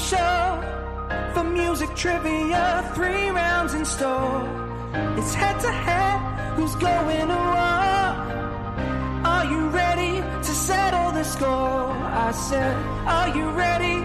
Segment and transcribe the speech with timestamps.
[0.00, 2.90] show for music trivia.
[2.94, 4.42] Three rounds in store.
[5.18, 6.18] It's head to head.
[6.56, 8.00] Who's going to war?
[9.32, 11.90] Are you ready to settle the score?
[12.26, 12.76] I said,
[13.06, 13.96] Are you ready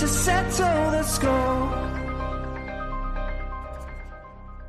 [0.00, 1.84] to settle the score?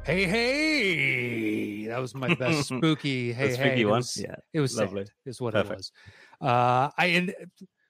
[0.03, 1.85] Hey, hey!
[1.87, 3.31] That was my best spooky.
[3.31, 3.63] Hey, The hey!
[3.67, 3.97] spooky It one?
[3.97, 5.05] was, Yeah, it was lovely.
[5.05, 5.91] sad, Is what it was.
[6.41, 7.33] Uh, I and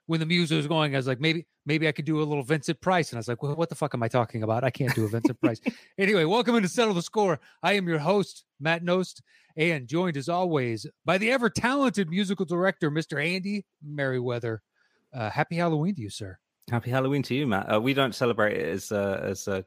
[0.09, 2.43] when the music was going, I was like, maybe, maybe I could do a little
[2.43, 4.63] Vincent Price, and I was like, well, what the fuck am I talking about?
[4.63, 5.61] I can't do a Vincent Price.
[5.99, 7.39] Anyway, welcome in to settle the score.
[7.61, 9.21] I am your host, Matt Nost,
[9.55, 13.23] and joined as always by the ever talented musical director, Mr.
[13.23, 14.63] Andy Merriweather.
[15.13, 16.39] Uh, happy Halloween to you, sir.
[16.71, 17.71] Happy Halloween to you, Matt.
[17.71, 19.61] Uh, we don't celebrate it as uh, as uh,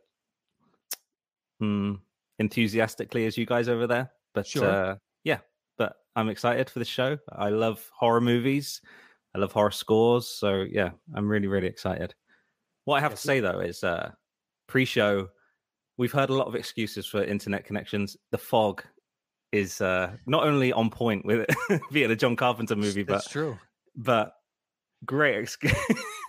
[1.60, 1.94] hmm,
[2.40, 4.68] enthusiastically as you guys over there, but Sure.
[4.68, 5.38] uh, yeah.
[5.78, 7.18] But I'm excited for the show.
[7.30, 8.80] I love horror movies.
[9.34, 10.28] I love horror scores.
[10.28, 12.14] So yeah, I'm really really excited.
[12.84, 14.10] What I have to say though is uh,
[14.66, 15.28] pre-show.
[15.98, 18.16] We've heard a lot of excuses for internet connections.
[18.30, 18.82] The fog
[19.52, 23.28] is uh, not only on point with it via the John Carpenter movie, but That's
[23.28, 23.58] true.
[23.94, 24.34] but
[25.04, 25.74] great excuse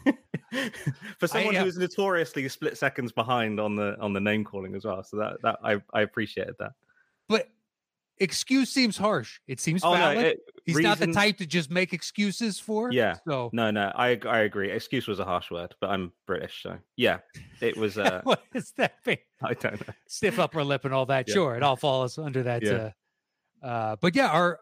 [1.19, 4.85] for someone uh, who's notoriously split seconds behind on the on the name calling as
[4.85, 5.03] well.
[5.03, 6.73] So that that I I appreciated that.
[7.29, 7.47] But
[8.17, 9.39] excuse seems harsh.
[9.47, 10.25] It seems Oh no, valid.
[10.25, 12.91] it, He's not the type to just make excuses for.
[12.91, 13.17] Yeah.
[13.27, 14.71] So No, no, I I agree.
[14.71, 17.19] Excuse was a harsh word, but I'm British, so yeah,
[17.61, 17.97] it was.
[17.97, 19.17] uh what does that mean?
[19.43, 19.93] I don't know.
[20.07, 21.27] Stiff upper lip and all that.
[21.27, 21.33] Yeah.
[21.33, 22.63] Sure, it all falls under that.
[22.63, 22.91] Yeah.
[23.61, 24.59] Uh, uh, but yeah, our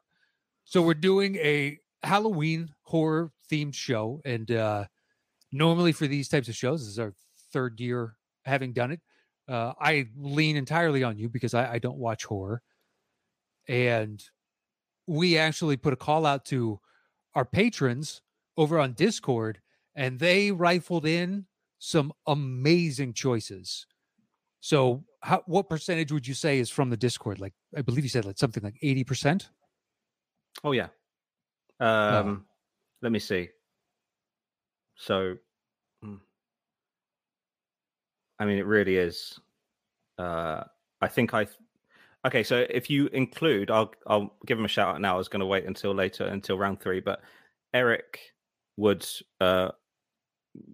[0.63, 4.85] so we're doing a Halloween horror themed show, and uh,
[5.51, 7.13] normally for these types of shows, this is our
[7.51, 9.01] third year having done it.
[9.47, 12.61] Uh, I lean entirely on you because I, I don't watch horror,
[13.71, 14.21] and
[15.07, 16.81] we actually put a call out to
[17.35, 18.21] our patrons
[18.57, 19.61] over on Discord,
[19.95, 21.45] and they rifled in
[21.79, 23.87] some amazing choices.
[24.59, 27.39] So, how, what percentage would you say is from the Discord?
[27.39, 29.49] Like, I believe you said like something like eighty percent.
[30.65, 30.87] Oh yeah.
[31.79, 32.45] Um,
[33.01, 33.49] let me see.
[34.97, 35.37] So,
[36.03, 36.19] mm,
[38.37, 39.39] I mean, it really is.
[40.17, 40.65] Uh,
[40.99, 41.47] I think I.
[42.25, 45.15] Okay, so if you include, I'll I'll give him a shout out now.
[45.15, 47.21] I was going to wait until later, until round three, but
[47.73, 48.19] Eric
[48.77, 49.69] Woods, uh,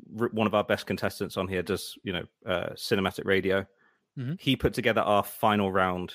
[0.10, 3.66] one of our best contestants on here, does you know uh, cinematic radio.
[4.18, 4.40] Mhm.
[4.40, 6.14] He put together our final round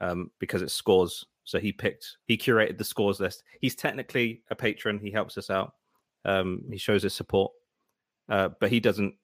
[0.00, 1.24] um, because it's scores.
[1.44, 3.42] So he picked, he curated the scores list.
[3.60, 5.00] He's technically a patron.
[5.00, 5.72] He helps us out.
[6.24, 7.50] Um, he shows his support,
[8.28, 9.14] uh, but he doesn't.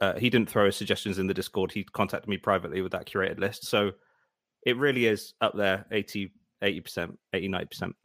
[0.00, 1.72] Uh, he didn't throw his suggestions in the Discord.
[1.72, 3.64] He contacted me privately with that curated list.
[3.64, 3.92] So
[4.64, 6.30] it really is up there 80
[6.80, 7.96] percent, 80 90 percent.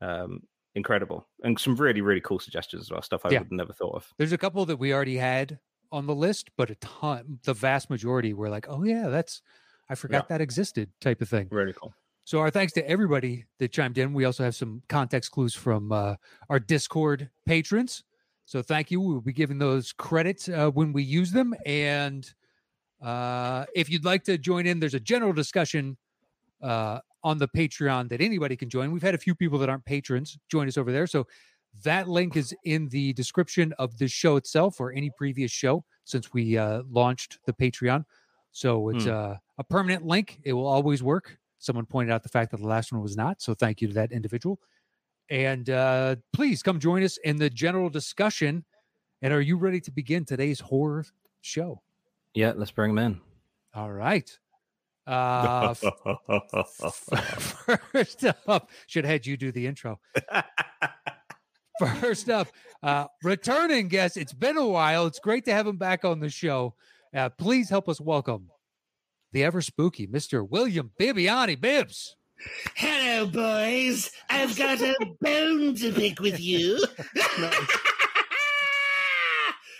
[0.00, 0.40] Um,
[0.74, 3.02] incredible, and some really really cool suggestions as well.
[3.02, 3.38] Stuff I Yeah.
[3.40, 4.12] would never thought of.
[4.18, 5.58] There's a couple that we already had
[5.90, 9.40] on the list, but a ton, the vast majority were like, "Oh yeah, that's
[9.88, 11.48] I forgot that existed," type of thing.
[11.50, 11.94] Really cool.
[12.24, 14.12] So our thanks to everybody that chimed in.
[14.12, 16.16] We also have some context clues from uh,
[16.50, 18.02] our Discord patrons.
[18.46, 19.00] So thank you.
[19.00, 21.54] We'll be giving those credits uh, when we use them.
[21.64, 22.28] And
[23.02, 25.96] uh, if you'd like to join in, there's a general discussion
[26.62, 28.92] uh, on the Patreon that anybody can join.
[28.92, 31.06] We've had a few people that aren't patrons join us over there.
[31.06, 31.26] So
[31.84, 36.32] that link is in the description of the show itself or any previous show since
[36.32, 38.04] we uh, launched the Patreon.
[38.52, 39.10] So it's Hmm.
[39.10, 40.40] uh, a permanent link.
[40.44, 41.38] It will always work.
[41.58, 43.42] Someone pointed out the fact that the last one was not.
[43.42, 44.60] So thank you to that individual.
[45.28, 48.64] And uh, please come join us in the general discussion.
[49.20, 51.04] And are you ready to begin today's horror
[51.40, 51.82] show?
[52.36, 53.20] Yeah, let's bring him in.
[53.74, 54.30] All right.
[55.06, 55.82] Uh, f-
[57.92, 59.98] first up, should have had you do the intro.
[62.00, 62.48] First up,
[62.82, 64.16] uh, returning guest.
[64.16, 65.06] It's been a while.
[65.06, 66.74] It's great to have him back on the show.
[67.14, 68.48] Uh, please help us welcome
[69.32, 70.46] the ever spooky Mr.
[70.48, 72.16] William Bibbiani Bibbs.
[72.74, 74.10] Hello, boys.
[74.30, 76.82] I've got a bone to pick with you.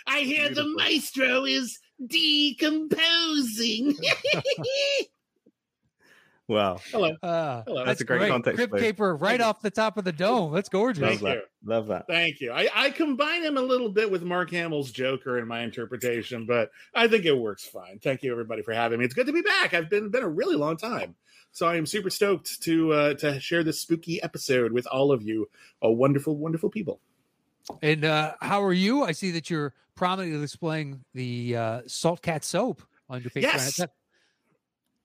[0.07, 3.95] I hear the maestro is decomposing.
[6.47, 7.11] wow, Hello.
[7.21, 7.77] Uh, Hello.
[7.77, 8.31] That's That's a great great.
[8.31, 8.81] context Crypt clue.
[8.81, 9.45] Caper right you.
[9.45, 10.53] off the top of the dome.
[10.53, 11.01] That's gorgeous.
[11.01, 11.35] love Thank that.
[11.35, 11.41] you.
[11.65, 12.07] Love that.
[12.07, 12.51] Thank you.
[12.51, 16.71] I, I combine him a little bit with Mark Hamill's Joker in my interpretation, but
[16.93, 17.99] I think it works fine.
[17.99, 19.05] Thank you, everybody, for having me.
[19.05, 19.73] It's good to be back.
[19.73, 21.15] I've been been a really long time,
[21.51, 25.23] so I am super stoked to uh, to share this spooky episode with all of
[25.23, 25.49] you,
[25.81, 27.01] a wonderful, wonderful people.
[27.81, 29.03] And uh, how are you?
[29.03, 33.41] I see that you're prominently displaying the uh, Salt Cat soap on your Patreon.
[33.41, 33.75] Yes.
[33.77, 33.91] That-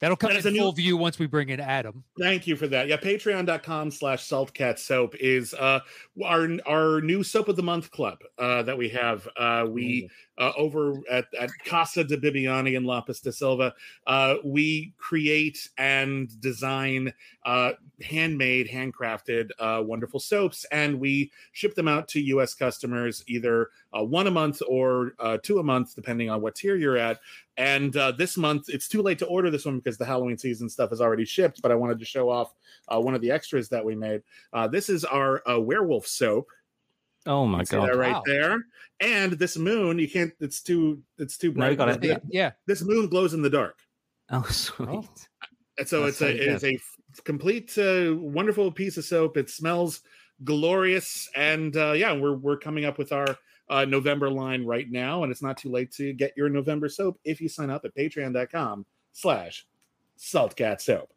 [0.00, 2.02] That'll come That in a new- full view once we bring in Adam.
[2.18, 2.88] Thank you for that.
[2.88, 5.78] Yeah, patreon.com slash saltcat soap is uh
[6.24, 9.28] our our new soap of the month club uh that we have.
[9.36, 10.10] Uh we
[10.42, 13.72] uh over at, at Casa de Bibbiani and Lapis de Silva,
[14.06, 17.12] uh we create and design
[17.44, 17.72] uh
[18.02, 24.02] handmade, handcrafted uh wonderful soaps and we ship them out to US customers either uh,
[24.02, 27.20] one a month or uh, two a month depending on what tier you're at.
[27.56, 30.92] And this month, it's too late to order this one because the Halloween season stuff
[30.92, 31.60] is already shipped.
[31.60, 32.54] But I wanted to show off
[32.88, 34.22] one of the extras that we made.
[34.70, 36.48] This is our werewolf soap.
[37.26, 37.88] Oh my See god!
[37.88, 38.22] that right Wow.
[38.26, 38.64] there.
[39.00, 40.32] And this moon, you can't.
[40.40, 41.02] It's too.
[41.18, 41.70] It's too bright.
[41.72, 42.02] you got it.
[42.04, 42.50] Yeah, yeah.
[42.66, 43.78] This moon glows in the dark.
[44.30, 45.08] Oh sweet.
[45.78, 49.04] And so That's it's a so it is a f- complete uh, wonderful piece of
[49.04, 49.36] soap.
[49.36, 50.02] It smells
[50.44, 53.36] glorious, and uh, yeah, we're we're coming up with our
[53.70, 57.18] uh, November line right now, and it's not too late to get your November soap
[57.24, 59.66] if you sign up at Patreon.com/slash
[60.18, 61.10] Saltcat Soap.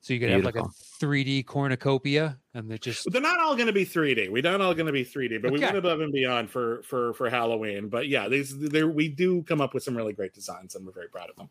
[0.00, 0.62] So you could have like a
[1.00, 4.30] 3D cornucopia, and they're just But they're not all going to be 3D.
[4.30, 7.12] We're not all going to be 3D, but we went above and beyond for for
[7.14, 7.88] for Halloween.
[7.88, 10.92] But yeah, these there we do come up with some really great designs, and we're
[10.92, 11.48] very proud of them.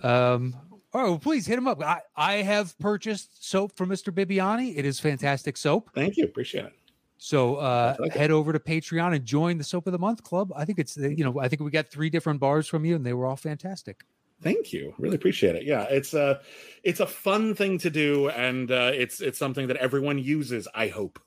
[0.00, 0.56] Um,
[0.94, 1.82] oh, please hit him up.
[1.82, 4.12] I, I have purchased soap from Mr.
[4.12, 4.76] Bibbiani.
[4.76, 5.90] It is fantastic soap.
[5.94, 6.72] Thank you, appreciate it.
[7.18, 8.18] So uh, I like it.
[8.18, 10.52] head over to Patreon and join the Soap of the Month Club.
[10.54, 13.04] I think it's you know I think we got three different bars from you, and
[13.04, 14.04] they were all fantastic.
[14.42, 14.94] Thank you.
[14.98, 15.64] Really appreciate it.
[15.64, 16.40] Yeah, it's a
[16.84, 20.68] it's a fun thing to do, and uh, it's it's something that everyone uses.
[20.74, 21.18] I hope.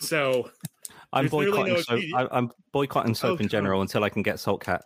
[0.00, 0.50] So
[1.12, 2.02] I'm boycotting no- soap.
[2.14, 4.84] I, I'm boycotting soap Oh, in general until I can get Salt Cat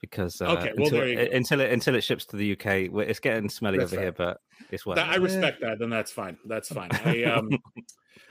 [0.00, 2.66] because uh, Okay, well, until, there you until it until it ships to the UK,
[3.08, 4.04] it's getting smelly That's over fair.
[4.06, 4.40] here, but
[4.70, 4.96] it's worth.
[4.96, 5.22] that, I it.
[5.22, 5.78] respect that.
[5.78, 6.36] Then that's fine.
[6.44, 6.90] That's fine.
[7.04, 7.50] I um,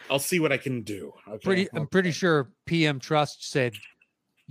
[0.09, 1.13] I'll see what I can do.
[1.27, 1.43] Okay?
[1.43, 3.73] Pretty, I'm pretty sure PM Truss said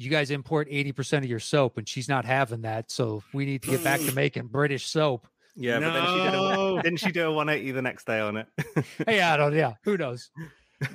[0.02, 2.91] you guys import 80 percent of your soap, and she's not having that.
[2.91, 5.26] So we need to get back to making British soap.
[5.56, 8.37] Yeah, but then she did a, didn't she do a 180 the next day on
[8.38, 8.47] it?
[9.06, 9.55] Hey, I don't.
[9.55, 10.31] Yeah, who knows?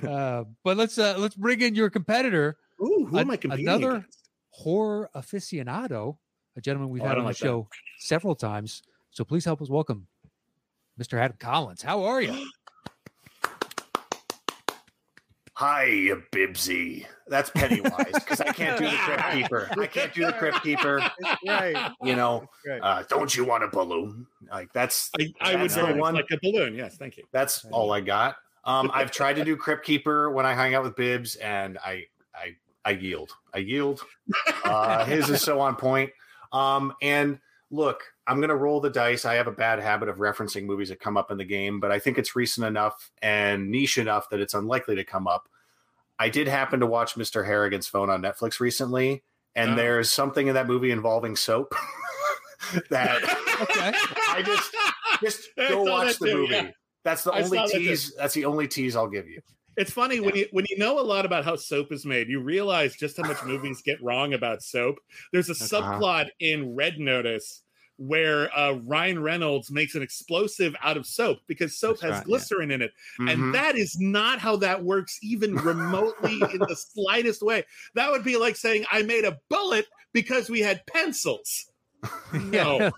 [0.04, 3.90] Uh, but let's uh, let's bring in your competitor, Ooh, who am I competing another-
[3.98, 4.28] against?
[4.50, 6.16] horror aficionado,
[6.56, 7.46] a gentleman we've Oh, had don't on the like that.
[7.46, 7.68] show
[8.00, 8.82] several times.
[9.12, 10.08] So please help us welcome
[11.00, 11.20] Mr.
[11.20, 11.82] Adam Collins.
[11.82, 12.46] How are you?
[15.58, 15.88] Hi,
[16.32, 17.06] Bibsy.
[17.28, 19.68] That's Pennywise because I can't do the Crypt Keeper.
[19.80, 21.00] I can't do the Crypt Keeper.
[21.48, 21.92] right.
[22.02, 22.78] You know, Right.
[22.82, 24.26] uh, don't you want a balloon?
[24.52, 26.14] Like that's I, I would That's the very one.
[26.14, 26.74] like a balloon.
[26.74, 27.24] Yes, thank you.
[27.32, 28.36] that's all I got.
[28.66, 32.04] Um, I've tried to do Crypt Keeper when I hang out with Bibs, and I
[32.34, 32.54] I
[32.84, 33.32] I yield.
[33.54, 34.02] I yield.
[34.62, 36.10] Uh, his is so on point.
[36.52, 37.38] Um, and
[37.70, 39.24] look, I'm gonna roll the dice.
[39.24, 41.92] I have a bad habit of referencing movies that come up in the game, but
[41.92, 45.48] I think it's recent enough and niche enough that it's unlikely to come up.
[46.18, 47.44] I did happen to watch Mr.
[47.46, 49.22] Harrigan's Phone on Netflix recently,
[49.54, 49.76] and Oh.
[49.76, 51.74] there's something in that movie involving soap
[52.90, 53.22] that
[53.60, 53.92] Okay.
[54.28, 54.74] I just
[55.22, 56.54] just go watch the too, movie.
[56.54, 56.70] yeah.
[57.04, 58.14] That's the I only saw that tease.
[58.16, 59.40] That's the only tease I'll give you.
[59.76, 62.40] It's funny when you when you know a lot about how soap is made, you
[62.40, 64.96] realize just how much movies get wrong about soap.
[65.32, 65.98] There's a Uh-huh.
[66.00, 67.62] subplot in Red Notice
[67.98, 72.18] where uh, Ryan Reynolds makes an explosive out of soap because soap That's has right,
[72.18, 72.24] yeah.
[72.24, 73.32] glycerin in it, Mhm.
[73.32, 77.64] and that is not how that works, even remotely in the slightest way.
[77.94, 81.66] That would be like saying I made a bullet because we had pencils.
[82.34, 82.78] No.
[82.80, 82.90] Yeah.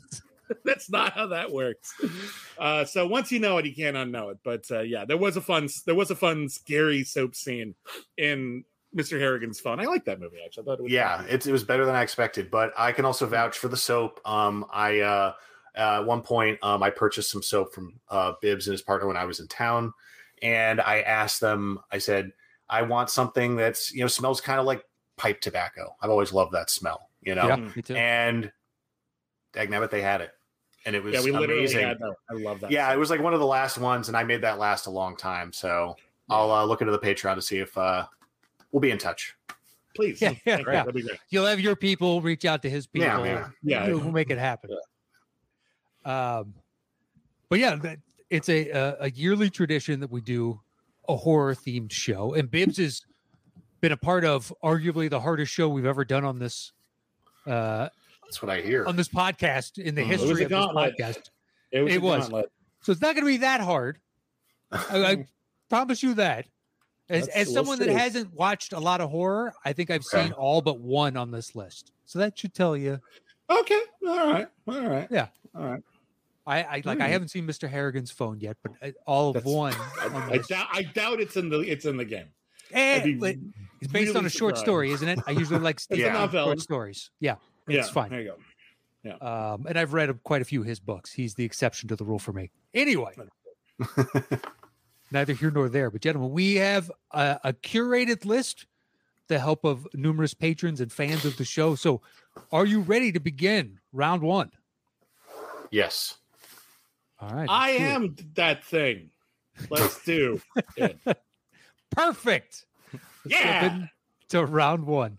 [0.64, 1.92] That's not how that works.
[2.58, 4.38] Uh, so once you know it, you can't unknow it.
[4.42, 7.74] But uh, yeah, there was a fun, there was a fun, scary soap scene
[8.16, 8.64] in
[8.96, 9.20] Mr.
[9.20, 9.80] Harrigan's fun.
[9.80, 10.62] I like that movie actually.
[10.62, 12.50] I thought it was yeah, it, it was better than I expected.
[12.50, 14.20] But I can also vouch for the soap.
[14.24, 15.32] Um, I uh,
[15.76, 19.06] uh, at one point um, I purchased some soap from uh, Bibbs and his partner
[19.06, 19.92] when I was in town,
[20.42, 21.78] and I asked them.
[21.92, 22.32] I said,
[22.68, 24.82] I want something that's you know smells kind of like
[25.16, 25.94] pipe tobacco.
[26.00, 27.10] I've always loved that smell.
[27.20, 27.94] You know, Yeah, me too.
[27.94, 28.50] and
[29.52, 30.30] dagnabbit, they had it,
[30.86, 31.86] and it was yeah, we literally amazing.
[31.86, 32.14] had that.
[32.30, 32.70] I love that.
[32.70, 32.96] Yeah, soap.
[32.96, 35.14] it was like one of the last ones, and I made that last a long
[35.14, 35.52] time.
[35.52, 35.94] So
[36.30, 38.06] I'll uh, look into the Patreon to see if uh,
[38.72, 39.34] we'll be in touch.
[39.96, 40.72] Please, Yeah, yeah, Thank you.
[40.72, 40.78] yeah.
[40.80, 41.18] that'd be great.
[41.30, 43.08] You'll have your people reach out to his people.
[43.08, 43.86] Yeah, yeah.
[43.88, 43.94] Yeah.
[43.94, 44.70] We'll make it happen.
[46.04, 46.54] Um,
[47.48, 47.98] but yeah, that,
[48.30, 50.60] it's a, a a yearly tradition that we do
[51.08, 53.02] a horror themed show, and Bibbs has
[53.80, 56.72] been a part of arguably the hardest show we've ever done on this
[57.46, 57.88] uh,
[58.24, 58.84] That's what I hear.
[58.86, 60.06] on this podcast in the Mm.
[60.06, 60.58] It was history a of this
[61.08, 61.30] podcast.
[61.72, 61.94] It was.
[61.94, 62.28] It was.
[62.82, 63.98] So it's not going to be that hard.
[64.70, 65.26] I, I
[65.68, 66.46] promise you that.
[67.10, 70.24] As, as someone that hasn't watched a lot of horror, I think I've Okay.
[70.24, 71.92] seen all but one on this list.
[72.04, 73.00] So that should tell you.
[73.50, 73.80] Okay.
[74.06, 74.48] All right.
[74.66, 75.08] All right.
[75.10, 75.28] Yeah.
[75.56, 75.82] All right.
[76.46, 77.00] I, I like.
[77.00, 77.12] I Hmm.
[77.12, 77.68] haven't seen Mr.
[77.68, 79.74] Harrigan's phone yet, but I- all of That's- one.
[80.00, 80.66] I, on I doubt.
[80.72, 81.60] I doubt it's in the.
[81.60, 82.26] It's in the game.
[82.72, 83.36] Eh, be but
[83.80, 84.64] it's based on really a short surprised.
[84.66, 85.18] story, isn't it?
[85.26, 86.28] I usually like Yeah.
[86.30, 87.10] Short stories.
[87.20, 87.36] Yeah,
[87.66, 88.10] Yeah, it's fine.
[88.10, 88.36] There you go.
[89.04, 89.14] Yeah.
[89.54, 91.12] Um, and I've read quite a few of his books.
[91.12, 92.50] He's the exception to the rule for me.
[92.74, 93.12] Anyway,
[95.10, 95.90] neither here nor there.
[95.90, 98.66] But gentlemen, we have a, a curated list,
[99.28, 101.74] the help of numerous patrons and fans of the show.
[101.74, 102.00] So,
[102.52, 104.50] are you ready to begin round one?
[105.70, 106.16] yes.
[107.20, 107.48] All right.
[107.50, 107.86] I let's it.
[107.86, 109.10] am that thing.
[109.70, 110.40] Let's do
[110.76, 110.98] it.
[111.90, 112.64] perfect.
[113.24, 113.86] Let's Yeah.
[114.22, 115.18] into round one.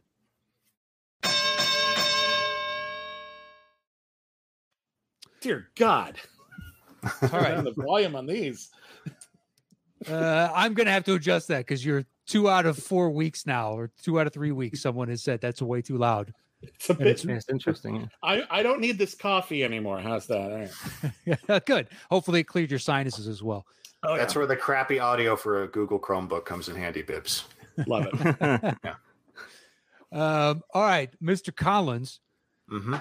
[5.41, 6.17] Dear God.
[7.03, 7.55] All Turn right.
[7.55, 8.69] down the volume on these.
[10.08, 13.46] Uh, I'm going to have to adjust that because you're two out of four weeks
[13.46, 14.82] now, or two out of three weeks.
[14.82, 16.34] Someone has said that's way too loud.
[16.62, 17.24] It's a bit.
[17.24, 18.10] Yeah, it's interesting.
[18.22, 20.00] I, I don't need this coffee anymore.
[20.00, 20.38] How's that?
[20.38, 21.65] All right.
[21.65, 21.88] Good.
[22.10, 23.65] Hopefully, it cleared your sinuses as well.
[24.03, 27.46] Oh, That's where the crappy audio for a Google Chromebook comes in handy, Bibs.
[27.88, 28.75] Love it.
[28.84, 28.94] yeah.
[30.12, 31.56] Um, all right, Mr.
[31.56, 32.20] Collins,
[32.72, 32.96] Mm-hmm.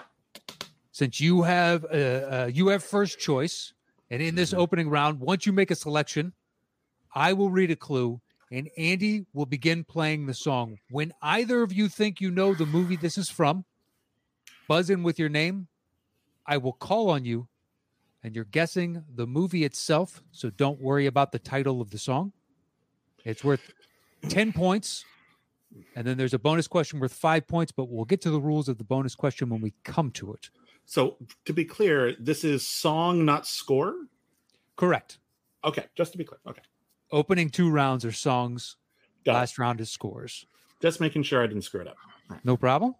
[0.93, 3.75] since you have uh, uh, you have first choice,
[4.11, 6.33] and in this opening round, once you make a selection,
[7.15, 10.79] I will read a clue, and Andy will begin playing the song.
[10.91, 13.65] When either of you think you know the movie this is from,
[14.67, 15.69] buzz in with your name.
[16.47, 17.49] I will call on you,
[18.23, 20.23] and you're guessing the movie itself.
[20.33, 22.33] So don't worry about the title of the song.
[23.25, 23.73] It's worth
[24.29, 25.05] ten points.
[25.95, 28.71] And then there's a bonus question worth five points, but we'll get to the rules
[28.71, 30.49] of the bonus question when we come to it.
[30.87, 33.95] So to be clear, this is song, not score.
[34.77, 35.19] Correct.
[35.62, 36.38] Okay, just to be clear.
[36.47, 36.62] Okay,
[37.11, 38.77] Opening two rounds are songs.
[39.25, 39.35] got it.
[39.35, 40.47] last round is scores.
[40.81, 41.97] Just making sure I didn't screw it up.
[42.45, 42.95] No problem.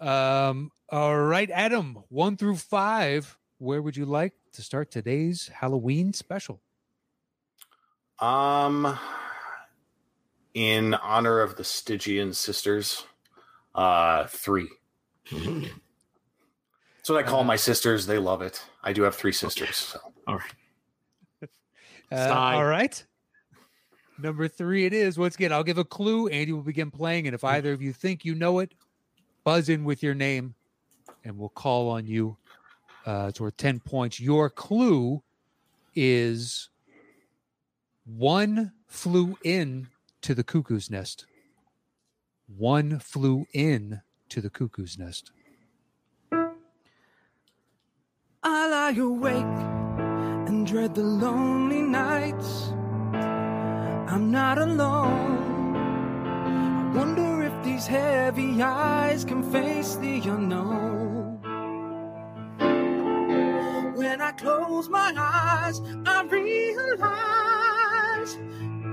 [0.00, 3.36] Um, all right, Adam, one through five.
[3.58, 6.62] Where would you like to start today's Halloween special?
[8.18, 8.98] Um,
[10.54, 13.04] in honor of the Stygian sisters,
[13.74, 14.68] uh, three.
[15.30, 18.06] That's what I call my sisters.
[18.06, 18.62] They love it.
[18.82, 19.76] I do have three sisters.
[19.76, 20.00] So.
[20.26, 21.50] All right.
[22.12, 22.54] Uh, Sigh.
[22.54, 23.04] all right.
[24.22, 25.18] Number three, it is.
[25.18, 26.28] Once again, I'll give a clue.
[26.28, 27.26] Andy will begin playing.
[27.26, 28.74] And if either of you think you know it,
[29.44, 30.54] buzz in with your name
[31.24, 32.36] and we'll call on you.
[33.06, 34.20] Uh, it's worth 10 points.
[34.20, 35.22] Your clue
[35.94, 36.68] is
[38.04, 39.88] one flew in
[40.22, 41.26] to the cuckoo's nest.
[42.46, 45.30] One flew in to the cuckoo's nest.
[48.42, 49.44] I lie awake
[50.48, 52.72] and dread the lonely nights.
[54.12, 55.76] I'm not alone.
[55.76, 61.38] I wonder if these heavy eyes can face the unknown.
[63.94, 67.06] When I close my eyes, I realize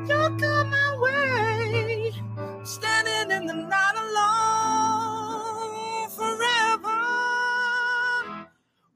[0.07, 2.13] you're come my way.
[2.63, 7.01] Standing in the night alone forever.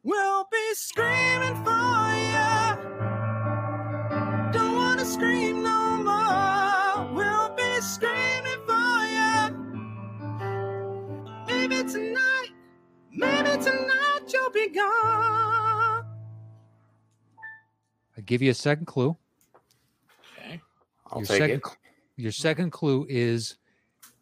[0.04, 1.71] We'll be screaming for
[13.63, 16.06] tonight you'll be gone.
[18.18, 19.15] I give you a second clue.
[20.38, 20.62] Okay.
[21.08, 21.63] I'll Your take second it.
[22.18, 23.56] Your second clue is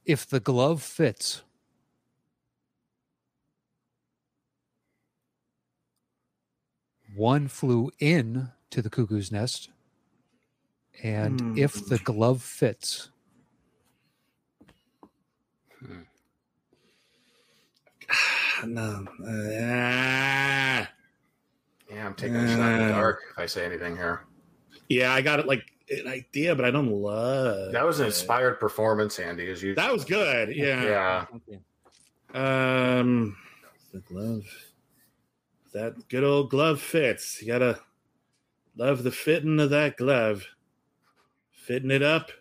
[0.05, 1.43] if the glove fits.
[7.15, 9.69] One flew in to the cuckoo's nest,
[11.03, 12.03] and if the hmm.
[12.03, 13.09] glove fits,
[18.65, 19.05] No.
[19.25, 20.85] Uh,
[21.89, 22.89] Yeah, I'm taking a shot in the Uh.
[22.99, 24.21] dark if I say anything here.
[24.89, 27.71] yeah, I got it like an idea, but I don't love.
[27.71, 28.09] That was an it.
[28.09, 29.49] inspired performance, Andy.
[29.49, 29.75] As you.
[29.75, 30.55] That was good.
[30.55, 31.25] Yeah.
[31.47, 32.99] Yeah.
[32.99, 33.35] Um,
[33.93, 34.43] the glove.
[35.73, 37.41] That good old glove fits.
[37.41, 37.79] You gotta
[38.77, 40.45] love the fitting of that glove.
[41.51, 42.31] Fitting it up,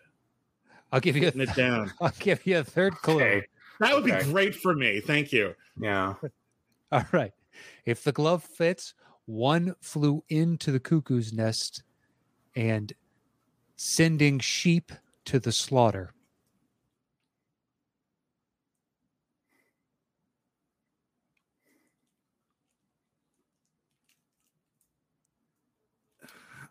[0.91, 1.93] I'll give you fitting a, it down.
[2.01, 3.17] I'll give you a third clue.
[3.17, 3.47] Okay.
[3.81, 4.19] That would Okay.
[4.19, 5.01] be great for me.
[5.01, 5.55] Thank you.
[5.77, 6.15] Yeah.
[6.93, 7.33] All right.
[7.85, 8.95] If the glove fits,
[9.27, 11.83] one flew into the cuckoo's nest
[12.57, 12.93] and
[13.77, 14.93] sending sheep
[15.27, 16.15] to the slaughter.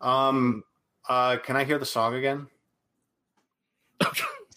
[0.00, 0.64] Um.
[1.08, 1.38] Uh.
[1.38, 2.48] Can I hear the song again?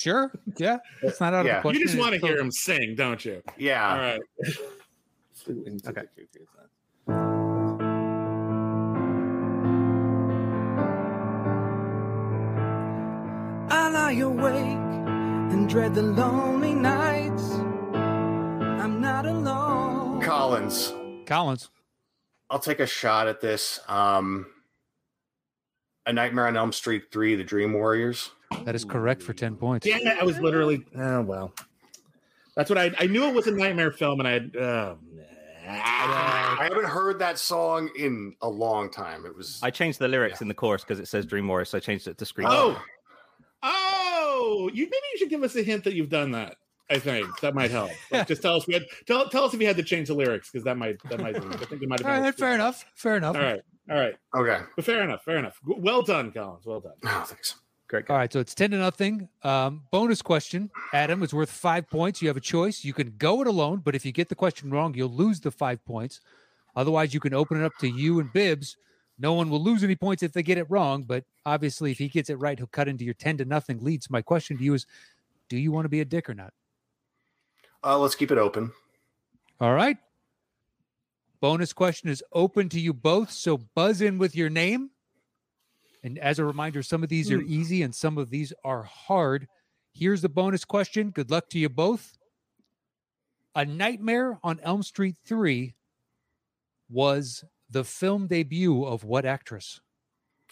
[0.01, 0.31] Sure.
[0.57, 0.77] Yeah.
[1.03, 1.53] It's not out of Yeah.
[1.53, 1.79] the You question.
[1.81, 3.43] you just want to hear him sing, don't you?
[3.57, 3.91] Yeah.
[3.93, 4.21] All right.
[5.87, 6.07] Okay.
[13.69, 14.55] I lie awake
[15.53, 17.51] and dread the lonely nights.
[17.53, 20.21] I'm not alone.
[20.21, 20.93] Collins.
[21.25, 21.69] Collins.
[22.49, 23.79] I'll take a shot at this.
[23.87, 24.45] Um,
[26.05, 28.31] a Nightmare on Elm Street three, The Dream Warriors.
[28.65, 29.85] That is correct for 10 points.
[29.85, 30.17] Yeah, it!
[30.19, 30.85] I was literally.
[30.95, 31.53] Oh well.
[32.55, 32.91] That's what I.
[32.99, 34.55] I knew it was a nightmare film, and I had.
[34.55, 34.97] Oh,
[35.67, 39.25] I haven't heard that song in a long time.
[39.25, 41.77] It was I changed the lyrics in the chorus because it says Dream Warriors, so
[41.77, 42.47] I changed it to Scream.
[42.49, 42.81] Oh,
[43.63, 44.69] oh!
[44.73, 46.57] You maybe you should give us a hint that you've done that.
[46.89, 47.91] I think that might help.
[48.11, 50.13] Like, just tell us we had tell, tell us if you had to change the
[50.13, 51.37] lyrics because that might that might.
[51.37, 52.23] I think it might have All been.
[52.23, 52.85] right, fair enough.
[52.95, 53.35] Fair enough.
[53.35, 54.63] All right, all right, okay.
[54.75, 55.57] but fair enough, fair enough.
[55.65, 56.65] Well done, Collins.
[56.65, 56.93] Well done.
[57.05, 57.55] Oh, thanks.
[57.91, 58.09] Great.
[58.09, 59.27] All right, so it's 10 to nothing.
[59.43, 62.21] Um, bonus question, Adam, is worth five points.
[62.21, 62.85] You have a choice.
[62.85, 65.51] You can go it alone, but if you get the question wrong, you'll lose the
[65.51, 66.21] five points.
[66.73, 68.77] Otherwise, you can open it up to you and Bibbs.
[69.19, 72.07] No one will lose any points if they get it wrong, but obviously, if he
[72.07, 74.03] gets it right, he'll cut into your 10 to nothing lead.
[74.03, 74.85] So my question to you is
[75.49, 76.53] do you want to be a dick or not?
[77.83, 78.71] Uh, let's keep it open.
[79.59, 79.97] All right.
[81.41, 83.31] Bonus question is open to you both.
[83.31, 84.91] So buzz in with your name.
[86.03, 89.47] And as a reminder, some of these are easy and some of these are hard.
[89.93, 91.11] Here's the bonus question.
[91.11, 92.17] Good luck to you both.
[93.55, 95.75] A Nightmare on Elm Street 3
[96.89, 99.79] was the film debut of what actress?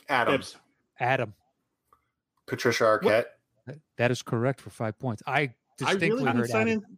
[0.07, 0.55] Adam, Bibbs.
[0.99, 1.33] Adam.
[2.45, 3.25] Patricia Arquette.
[3.65, 5.21] That- That is correct for five points.
[5.27, 5.53] I
[5.85, 6.83] I really didn't heard sign Adam.
[6.89, 6.97] in.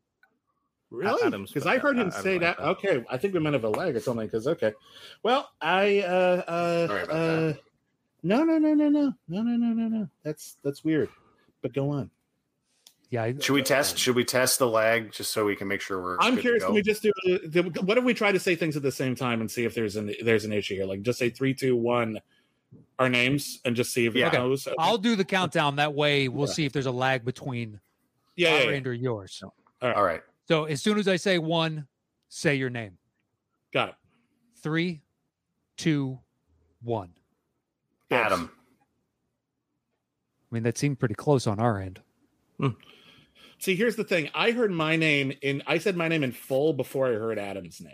[0.90, 1.38] Really?
[1.46, 2.64] Because I heard him I- I say don't like that.
[2.64, 2.70] that.
[2.70, 4.26] Okay, I think we might have a lag or something.
[4.28, 4.74] Because okay,
[5.24, 7.54] well, I uh uh,
[8.24, 10.08] no no no no no no no no no no.
[10.24, 11.10] That's that's weird.
[11.62, 12.10] But go on.
[13.10, 13.98] Yeah, I- Should we test?
[13.98, 16.18] Should we test the lag just so we can make sure we're?
[16.20, 16.64] I'm good to curious.
[16.64, 16.68] go?
[16.68, 17.12] Can we just do?
[17.30, 19.76] uh, What if we try to say things at the same time and see if
[19.76, 20.86] there's an there's an issue here?
[20.86, 22.20] Like just say three, two, one,
[23.00, 24.28] our names, and just see if Yeah.
[24.28, 24.66] it knows.
[24.66, 24.76] Okay.
[24.80, 25.76] I'll do the countdown.
[25.76, 26.54] That way, we'll Yeah.
[26.54, 27.82] see if there's a lag between
[28.38, 28.78] yeah, yeah, our yeah.
[28.78, 29.44] end or yours.
[29.82, 30.22] All right.
[30.48, 31.88] So as soon as I say one,
[32.30, 32.98] say your name.
[33.74, 33.96] got it.
[34.64, 35.02] Three,
[35.76, 36.18] two,
[36.82, 37.10] one.
[38.12, 38.26] Yes.
[38.26, 38.52] Adam.
[40.52, 42.02] I mean, that seemed pretty close on our end.
[43.58, 44.30] See, here's the thing.
[44.36, 45.64] I heard my name in.
[45.66, 47.94] I said my name in full before I heard Adam's name.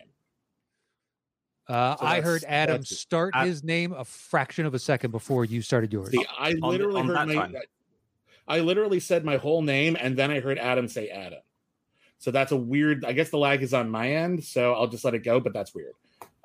[1.67, 5.45] Uh, So I heard Adam start I- his name a fraction of a second before
[5.45, 6.09] you started yours.
[6.11, 7.33] See, I literally on heard my.
[7.35, 7.55] time.
[8.47, 11.39] I literally said my whole name, and then I heard Adam say Adam.
[12.17, 13.03] So that's a weird.
[13.05, 15.39] I guess the lag is on my end, so I'll just let it go.
[15.41, 15.93] But that's weird.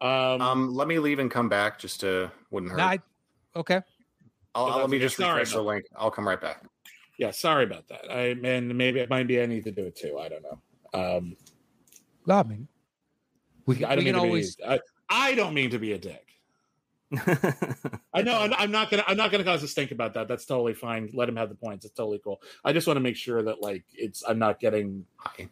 [0.01, 1.79] Um, Um, let me leave and come back.
[1.79, 2.79] Just to wouldn't hurt.
[2.79, 2.99] Nah, I-
[3.57, 3.81] okay.
[4.55, 5.85] I'll, I'll- let me just refresh the about link.
[5.97, 6.63] I'll come right back.
[7.19, 8.11] yeah, sorry about that.
[8.11, 10.19] I and maybe it might be I need to do it too.
[10.19, 10.59] I don't know.
[10.95, 11.37] Um,
[12.27, 12.69] Well, I mean,
[13.67, 14.57] we, can- I don't we mean can always.
[14.57, 14.65] be.
[14.65, 16.27] I, I don't mean to be a dick.
[18.15, 18.39] I know.
[18.39, 19.05] I'm, I'm not gonna.
[19.07, 20.29] I'm not gonna cause a stink about that.
[20.29, 21.11] That's totally fine.
[21.13, 21.85] Let him have the points.
[21.85, 22.41] It's totally cool.
[22.65, 24.23] I just want to make sure that like it's.
[24.27, 25.49] I'm not getting Hi.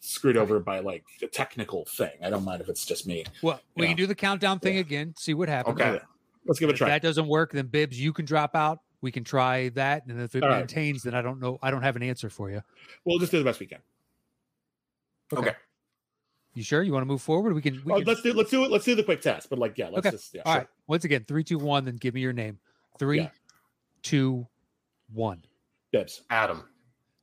[0.00, 2.12] screwed over by like a technical thing.
[2.24, 3.24] I don't mind if it's just me.
[3.42, 3.88] Well, we Yeah.
[3.88, 4.80] can do the countdown thing Yeah.
[4.80, 5.14] again.
[5.18, 5.78] See what happens.
[5.80, 6.00] Okay.
[6.48, 6.86] Let's give it a try.
[6.86, 6.94] If try.
[6.96, 8.80] that doesn't work, then Bibbs, you can drop out.
[9.00, 10.58] We can try that, and if it All right.
[10.58, 11.58] maintains, then I don't know.
[11.62, 12.62] I don't have an answer for you.
[13.04, 13.78] We'll just do the best we can.
[15.32, 15.52] Okay.
[16.54, 17.52] You sure you want to move forward?
[17.54, 17.80] We can.
[17.84, 18.32] We Oh, can let's do.
[18.32, 18.70] Let's do it.
[18.72, 19.50] Let's do the quick test.
[19.50, 20.10] But like, yeah, let's Okay.
[20.16, 20.34] just.
[20.34, 20.60] Yeah, All sure.
[20.62, 20.68] right.
[20.88, 21.84] Once again, three, two, one.
[21.84, 22.58] Then give me your name.
[22.98, 23.28] Three, Yeah.
[24.02, 24.48] two,
[25.12, 25.44] one.
[25.92, 26.22] Bibbs.
[26.30, 26.64] Adam.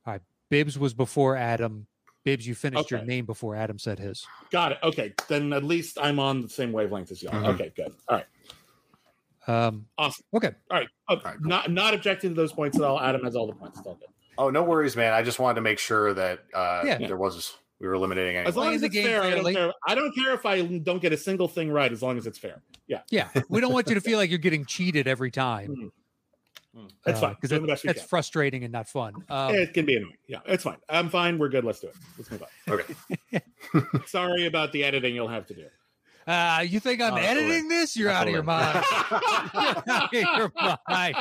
[0.05, 0.21] All right.
[0.49, 1.87] Bibbs was before Adam.
[2.23, 4.25] Bibbs, you finished your name before Adam said his.
[4.49, 4.77] Got it.
[4.81, 7.33] Okay, then at least I'm on the same wavelength as y'all.
[7.33, 7.53] Mhm.
[7.53, 7.93] Okay, good.
[8.07, 8.25] All right,
[9.47, 10.25] Um, awesome.
[10.35, 10.51] okay.
[10.71, 10.87] All right.
[11.07, 11.47] Oh, right, cool.
[11.49, 12.99] Not not objecting to those points at all.
[12.99, 13.77] Adam has all the points.
[13.77, 14.09] It's all good.
[14.37, 15.13] Oh, no worries, man.
[15.13, 16.97] I just wanted to make sure that uh, Yeah.
[16.97, 19.73] there was we were eliminating As long as the it's game fair, I don't care.
[19.87, 22.37] I don't care if I don't get a single thing right, as long as it's
[22.37, 22.61] fair.
[22.87, 23.29] Yeah, Yeah.
[23.49, 25.91] We don't want you to feel like you're getting cheated every time.
[27.05, 27.33] that's fine.
[27.33, 27.93] Because Doing the that's can.
[28.07, 29.13] frustrating and not fun.
[29.29, 30.15] Um, it can be annoying.
[30.27, 30.77] Yeah, it's fine.
[30.89, 31.37] I'm fine.
[31.37, 31.63] We're good.
[31.65, 31.95] Let's do it.
[32.17, 32.73] Let's move on.
[32.73, 33.41] Okay.
[34.07, 35.13] Sorry about the editing.
[35.15, 35.65] You'll have to do.
[36.27, 37.95] Uh, you think I'm Oh, that's all editing this?
[37.97, 38.83] You're That's out of your mind.
[39.11, 41.15] well, You're out of your mind.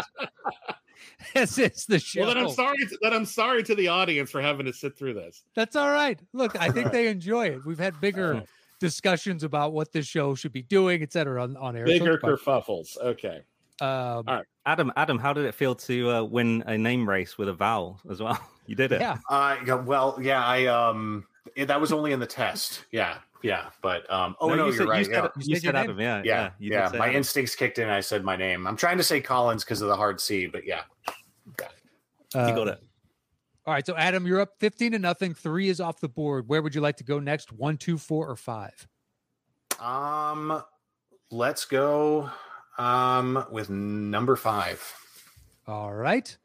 [1.35, 2.27] This is the show.
[2.27, 2.77] then I'm sorry.
[2.79, 5.43] To, then I'm sorry to the audience for having to sit through this.
[5.55, 6.19] That's all right.
[6.33, 7.65] Look, I think they enjoy it.
[7.65, 8.43] We've had bigger
[8.81, 11.43] discussions about what this show should be doing, etc.
[11.43, 11.85] on, on air.
[11.85, 12.37] Bigger it's fine.
[12.37, 12.97] kerfuffles.
[12.99, 13.43] Okay.
[13.81, 13.89] Um,
[14.29, 14.47] Alright.
[14.67, 18.01] Adam, Adam, how did it feel to uh, win a name race with a vowel
[18.11, 18.39] as well?
[18.67, 19.03] You did it.
[19.03, 19.19] yeah.
[19.29, 22.87] Uh, well, yeah, I um, it- that was only in the test.
[22.93, 24.99] Yeah, yeah, but um, oh no, you you are said, right.
[25.01, 25.23] You said, yeah.
[25.37, 25.85] you You said said your name.
[25.85, 26.91] Adam, yeah, yeah, you yeah.
[26.95, 27.17] My Adam.
[27.17, 27.85] instincts kicked in.
[27.85, 28.67] and I said my name.
[28.67, 30.81] I'm trying to say Collins because of the hard C, but yeah.
[32.35, 32.81] Uh, you got it.
[33.67, 33.87] All right.
[33.87, 35.35] So, Adam, you're up 15 to nothing.
[35.35, 36.49] Three is off the board.
[36.49, 37.53] Where would you like to go next?
[37.53, 38.89] One, two, four, or five?
[39.79, 40.63] Um,
[41.31, 42.31] let's go
[42.79, 44.83] um with number five.
[45.69, 46.37] All right.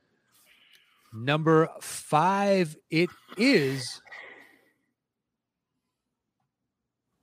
[1.11, 3.99] Number five, it is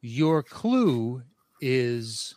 [0.09, 1.21] Your clue
[1.61, 2.33] is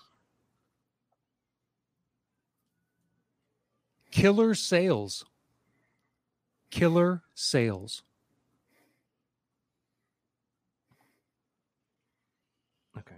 [4.09, 5.23] killer sales.
[6.71, 8.01] Killer sales.
[12.97, 13.13] Okay.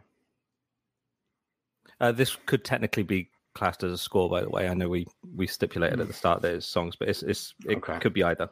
[2.02, 4.68] Uh, this could technically be classed as a score, by the way.
[4.68, 7.78] I know we we stipulated at the start that it's songs, but it's it's it
[7.78, 8.00] Okay.
[8.00, 8.50] could be either.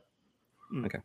[0.74, 0.86] Mm.
[0.86, 1.00] Okay.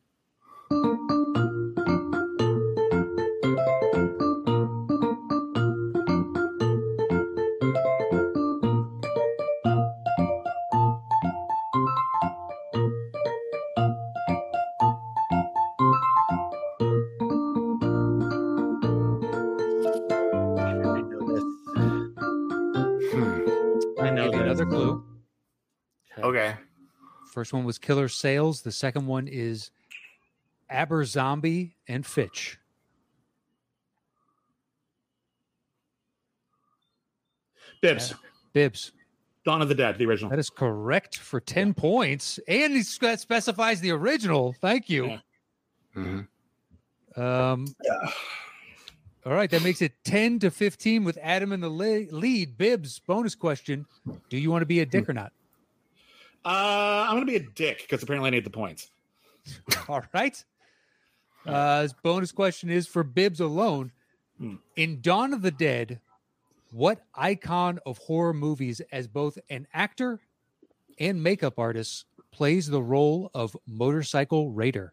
[27.35, 28.63] First one was Killer Sales.
[28.63, 29.73] The second one is
[30.71, 32.61] Aberzombie and Fitch.
[37.83, 38.15] Bibbs.
[38.53, 38.93] Bibs.
[39.45, 40.31] Dawn of the Dead, the original.
[40.31, 42.39] That is correct for 10 points.
[42.47, 44.55] And he spe- specifies the original.
[44.61, 45.07] Thank you.
[45.07, 45.19] Yeah.
[45.97, 46.29] Mhm.
[47.17, 47.67] Um,
[49.27, 49.51] all right.
[49.51, 52.57] That makes it 10 to 15 with Adam in the lead.
[52.57, 53.87] Bibs, bonus question
[54.29, 55.33] Do you want to be a dick or not?
[56.45, 58.91] Uh, I'm gonna be a dick because apparently I need the points.
[59.89, 60.45] All right.
[61.47, 63.93] Uh, this bonus question is for Bibbs alone.
[64.39, 64.57] Hmm.
[64.77, 66.01] In Dawn of the Dead,
[66.71, 70.21] what icon of horror movies, as both an actor
[70.99, 74.93] and makeup artist, plays the role of Motorcycle Raider?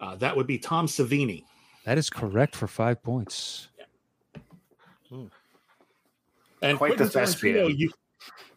[0.00, 1.44] Uh, that would be Tom Savini.
[1.84, 3.68] That is correct for five points.
[5.10, 5.30] And
[6.76, 7.56] Quite the Quentin thespian.
[7.56, 7.90] Tarantino, you,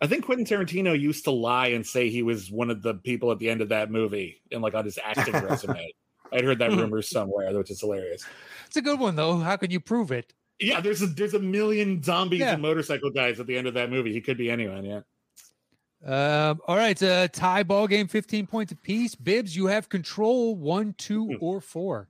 [0.02, 3.32] I think Quentin Tarantino used to lie and say he was one of the people
[3.32, 5.94] at the end of that movie, and like on his acting resume.
[6.32, 8.26] I'd heard that rumor somewhere, which is hilarious.
[8.68, 9.38] It's a good one, though.
[9.38, 10.34] How can you prove it?
[10.60, 12.54] Yeah, there's a there's a million zombies Yeah.
[12.54, 14.12] and motorcycle guys at the end of that movie.
[14.14, 14.84] He could be anyone.
[14.84, 15.02] Yeah.
[16.06, 17.02] Um, all right.
[17.02, 19.16] Uh, tie ball game, 15 points apiece.
[19.16, 21.36] Bibbs, you have control one, two, Hmm.
[21.40, 22.10] or four.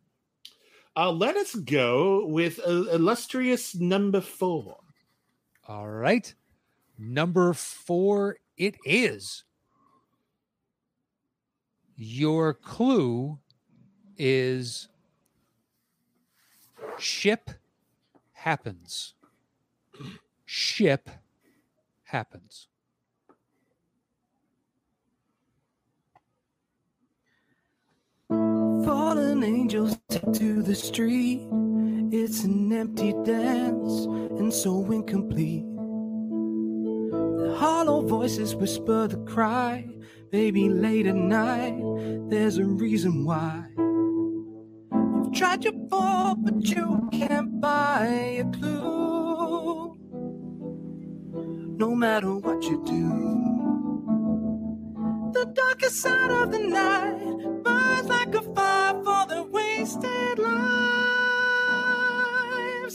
[0.96, 4.78] Uh, let us go with uh, illustrious number four.
[5.68, 6.34] All right.
[6.98, 9.44] Number four, it is.
[11.96, 13.40] Your clue
[14.18, 14.90] is
[16.98, 17.50] ship
[18.32, 19.14] happens.
[20.46, 21.10] Ship
[22.04, 22.68] happens.
[28.30, 31.48] Fallen angels take to the street.
[32.12, 34.06] It's an empty dance
[34.40, 35.73] and so incomplete.
[37.56, 39.88] Hollow voices whisper the cry.
[40.32, 41.80] Baby, late at night,
[42.30, 43.66] there's a reason why.
[43.74, 49.96] You've tried your ball, but you can't buy a clue.
[51.78, 53.44] No matter what you do.
[55.34, 60.58] The darkest side of the night burns like a fire for the wasted lives.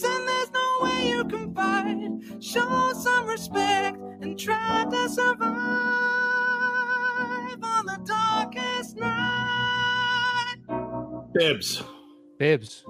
[0.02, 2.42] And there's no way you can fight.
[2.42, 3.97] Show some respect
[4.38, 5.48] and try to survive
[7.62, 10.54] on the darkest night.
[11.34, 11.82] Bibbs.
[12.38, 12.84] Bibbs.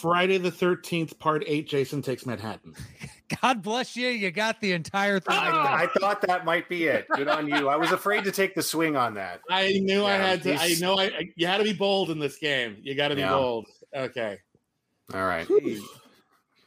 [0.00, 1.68] Friday the Thirteenth, Part Eight.
[1.68, 2.74] Jason takes Manhattan.
[3.42, 4.08] God bless you.
[4.08, 5.36] You got the entire thing.
[5.36, 7.06] I, I thought that might be it.
[7.14, 7.68] Good on you.
[7.68, 9.40] I was afraid to take the swing on that.
[9.50, 10.54] I knew I had to.
[10.58, 11.04] I know I.
[11.04, 12.78] I you had to be bold in this game.
[12.80, 13.30] You got to be Yeah.
[13.32, 13.66] bold.
[13.94, 14.38] Okay.
[15.12, 15.46] All right.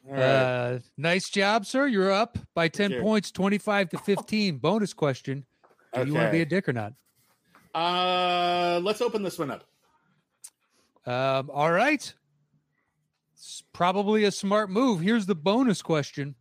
[0.05, 0.19] Right.
[0.21, 1.87] Uh, nice job, sir.
[1.87, 3.01] You're up by 10 Sure.
[3.01, 4.57] points, 25 to 15.
[4.57, 5.45] Bonus question.
[5.93, 6.93] Do you want to be a dick or not?
[7.73, 9.63] Uh, let's open this one up.
[11.05, 12.13] Um, all right.
[13.33, 14.99] It's probably a smart move.
[15.01, 16.35] Here's the bonus question.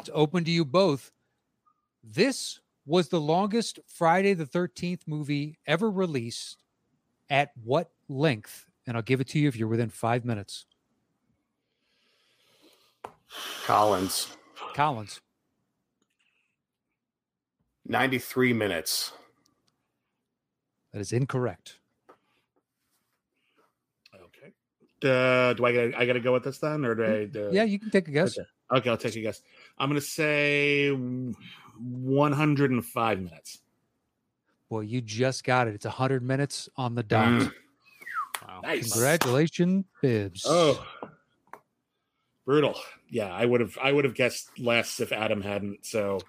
[0.00, 1.12] It's open to you both.
[2.02, 6.58] This was the longest Friday the 13th movie ever released.
[7.30, 8.66] At what length?
[8.86, 10.66] And I'll give it to you if you're within five minutes.
[13.66, 14.28] Collins,
[14.74, 15.20] Collins.
[17.86, 19.12] 93 minutes.
[20.92, 21.78] That is incorrect.
[24.14, 24.52] Okay.
[25.02, 25.94] Uh, do I get?
[25.98, 27.24] I got to go with this then, or do I?
[27.26, 28.38] Do, Yeah, you can take a guess.
[28.38, 28.48] Okay.
[28.72, 29.42] Okay, I'll take a guess.
[29.78, 33.60] I'm going to say 105 minutes.
[34.70, 35.74] Boy, you just got it.
[35.74, 37.28] It's 100 minutes on the dot.
[37.28, 37.52] Mm.
[38.46, 38.60] Wow.
[38.62, 38.92] Nice.
[38.92, 40.46] Congratulations, Bibbs.
[40.48, 40.82] Oh,
[42.44, 42.74] brutal.
[43.10, 43.76] Yeah, I would have.
[43.82, 45.84] I would have guessed less if Adam hadn't.
[45.86, 46.20] So,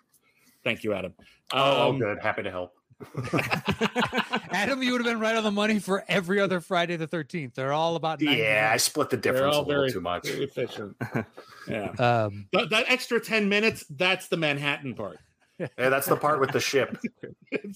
[0.63, 1.13] thank you, Adam.
[1.53, 2.19] Oh, Um, good.
[2.21, 2.73] Happy to help.
[4.51, 7.53] Adam, you would have been right on the money for every other Friday the 13th.
[7.53, 10.27] They're all about 90 Yeah, I split the difference a all little very, too much.
[10.27, 10.95] very efficient.
[11.67, 11.89] Yeah.
[11.97, 15.17] Um, That, that extra 10 minutes, that's the Manhattan part.
[15.57, 16.95] Yeah, that's the part with the ship.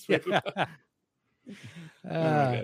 [0.07, 0.41] Yeah.
[2.07, 2.63] Uh,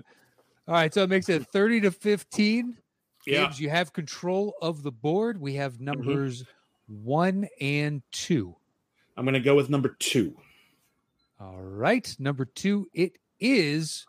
[0.67, 2.77] all right, so it makes it 30 to 15.
[3.25, 3.51] Yeah.
[3.55, 5.39] You have control of the board.
[5.39, 5.85] We have mm-hmm.
[5.85, 6.43] numbers
[6.87, 8.55] one and two.
[9.17, 10.35] I'm going to go with number two.
[11.39, 12.15] All right.
[12.19, 14.05] Number two, it is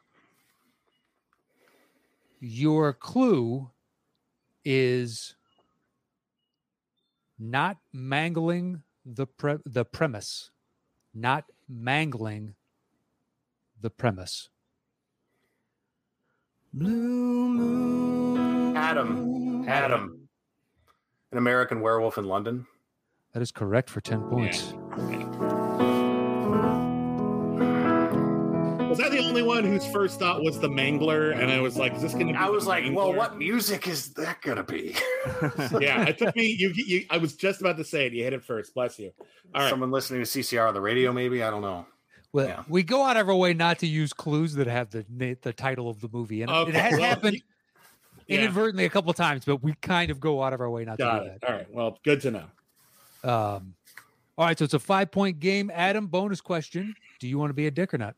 [2.41, 3.71] your clue
[4.65, 5.35] is
[7.39, 10.51] not mangling the pre- the premise.
[11.15, 12.55] Not mangling
[13.81, 14.49] the premise.
[16.73, 18.66] Blue moon.
[18.77, 20.29] Adam, Adam,
[21.33, 22.67] an American werewolf in London.
[23.33, 24.75] That is correct for 10 points.
[28.87, 31.35] Was I the only one whose first thought was the Mangler?
[31.35, 33.39] And I was like, is this going to be I was the like, well, what
[33.39, 34.95] music is that gonna be?
[35.81, 36.55] Yeah, it took me.
[36.59, 38.13] You, you, I was just about to say it.
[38.13, 38.75] You hit it first.
[38.75, 39.13] Bless you.
[39.55, 39.71] All right.
[39.71, 41.43] Someone listening to CCR on the radio, maybe.
[41.43, 41.87] I don't know.
[42.33, 42.63] Well, Yeah.
[42.69, 45.89] we go out of our way not to use clues that have the the title
[45.89, 47.43] of the movie, and it has well, happened
[48.27, 48.39] Yeah.
[48.41, 51.21] inadvertently a couple times, but we kind of go out of our way not Got
[51.21, 51.41] to it.
[51.41, 51.67] do All right.
[51.73, 52.45] Well, good to know.
[53.25, 53.75] Um,
[54.39, 55.71] all right, so it's a five point game.
[55.73, 58.15] Adam, bonus question: Do you want to be a dick or not?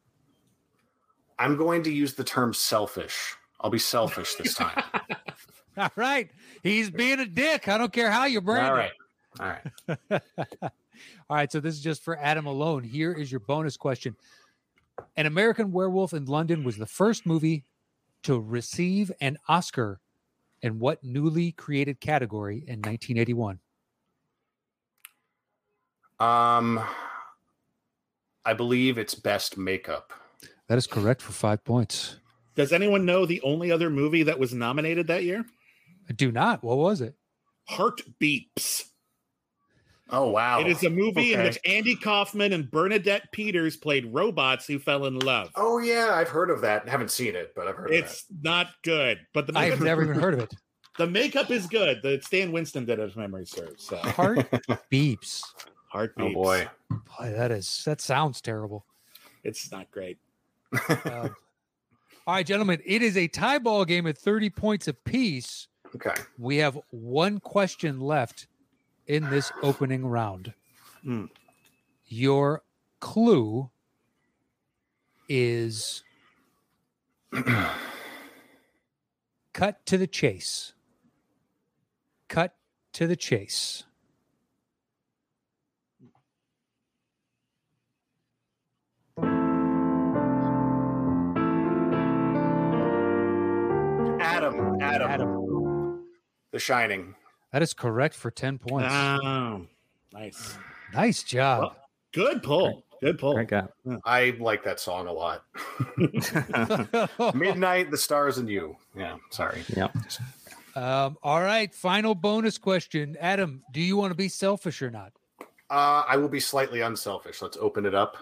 [1.39, 3.35] I'm going to use the term selfish.
[3.61, 4.83] I'll be selfish this time.
[5.77, 6.29] All right,
[6.65, 7.69] he's being a dick.
[7.69, 8.93] I don't care how you brand All it.
[9.39, 9.61] right.
[9.89, 10.23] All right.
[11.31, 12.83] All right, so this is just for Adam alone.
[12.83, 14.17] Here is your bonus question.
[15.17, 17.65] An American Werewolf in London was the first movie
[18.25, 20.01] to receive an Oscar
[20.63, 23.61] in what newly created category in 1981?
[26.21, 26.81] Um,
[28.45, 30.13] I believe it's best makeup.
[30.69, 32.17] That is correct for five points.
[32.55, 35.45] Does anyone know the only other movie that was nominated that year?
[36.09, 36.65] I do not.
[36.65, 37.15] What was it?
[37.69, 38.85] Heart Beeps.
[40.11, 40.61] Oh wow!
[40.61, 45.05] It is a movie in which Andy Kaufman and Bernadette Peters played robots who fell
[45.07, 45.51] in love.
[45.55, 46.89] Oh yeah, I've heard of that.
[46.89, 50.19] Haven't seen it, but I've heard It's not good, but the I've makeup, never even
[50.19, 50.55] heard of it.
[50.99, 52.01] the makeup is good.
[52.03, 53.85] The Stan Winston did it, if memory serves.
[53.85, 54.51] So Heart
[54.93, 55.43] beeps.
[55.89, 56.17] Heart.
[56.17, 56.31] Beeps.
[56.31, 56.69] Oh boy.
[56.91, 58.87] Boy, that is that sounds terrible.
[59.45, 60.19] it's not great.
[61.05, 61.35] Um,
[62.27, 65.67] all right, gentlemen, it is a tie ball game at 30 points apiece.
[65.95, 66.13] Okay.
[66.37, 68.49] We have one question left
[69.09, 70.53] in this opening round.
[71.03, 71.25] Hmm.
[72.07, 72.63] Your
[73.01, 73.71] clue
[75.29, 76.05] is
[79.53, 80.75] cut to the chase.
[82.29, 82.55] Cut
[82.93, 83.85] to the chase.
[94.21, 96.05] Adam, Adam, Adam.
[96.53, 97.15] The Shining.
[97.53, 98.93] That is correct for 10 points.
[98.93, 99.67] Oh,
[100.13, 100.57] nice.
[100.93, 101.61] nice job.
[101.61, 101.77] Well,
[102.13, 102.85] Good pull.
[103.01, 103.35] Good pull.
[103.35, 103.65] Great guy.
[104.05, 105.45] I like that song a lot.
[107.35, 108.77] Midnight, the stars, and you.
[108.97, 109.63] Yeah, sorry.
[109.77, 109.89] yeah.
[110.75, 113.17] um, all right, final bonus question.
[113.21, 115.13] Adam, do you want to be selfish or not?
[115.71, 117.41] Uh, I will be slightly unselfish.
[117.43, 118.17] Let's open it up.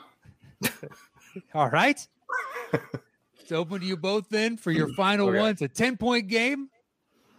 [1.55, 2.05] All right.
[3.39, 5.39] it's open to you both then for your final Okay.
[5.39, 5.51] one.
[5.51, 6.69] It's a 10 point game.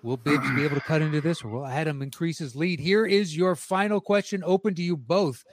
[0.08, 2.80] Will Bibbs be able to cut into this or will Adam increase his lead?
[2.80, 5.44] Here is your final question open to you both.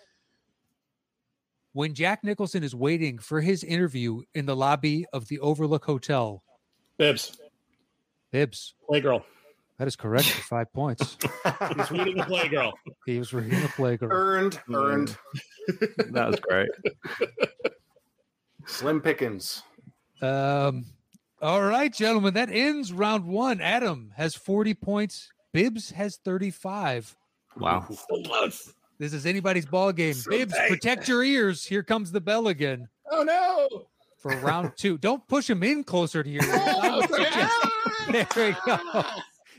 [1.72, 6.44] When Jack Nicholson is waiting for his interview in the lobby of the Overlook Hotel,
[6.98, 7.36] Bibbs,
[8.30, 9.24] Bibbs, Playgirl.
[9.78, 11.16] that is correct for five points.
[11.76, 12.74] He's reading the Playgirl.
[13.06, 14.12] He was reading the playgirl.
[14.12, 15.16] Earned, earned.
[16.12, 16.68] That was great.
[18.66, 19.64] Slim Pickens.
[20.22, 20.84] Um,
[21.44, 23.60] all right, gentlemen, that ends round one.
[23.60, 25.28] Adam has 40 points.
[25.52, 27.14] Bibbs has 35.
[27.58, 27.86] Wow.
[27.90, 28.72] So close.
[28.98, 30.14] This is anybody's ball game.
[30.14, 30.70] So Bibbs, tight.
[30.70, 31.64] protect your ears.
[31.66, 33.86] Here comes the bell again Oh no.
[34.16, 34.96] for round two.
[34.96, 36.54] Don't push him in closer to your ears.
[36.56, 37.48] I
[38.06, 38.12] you.
[38.12, 39.02] There we go.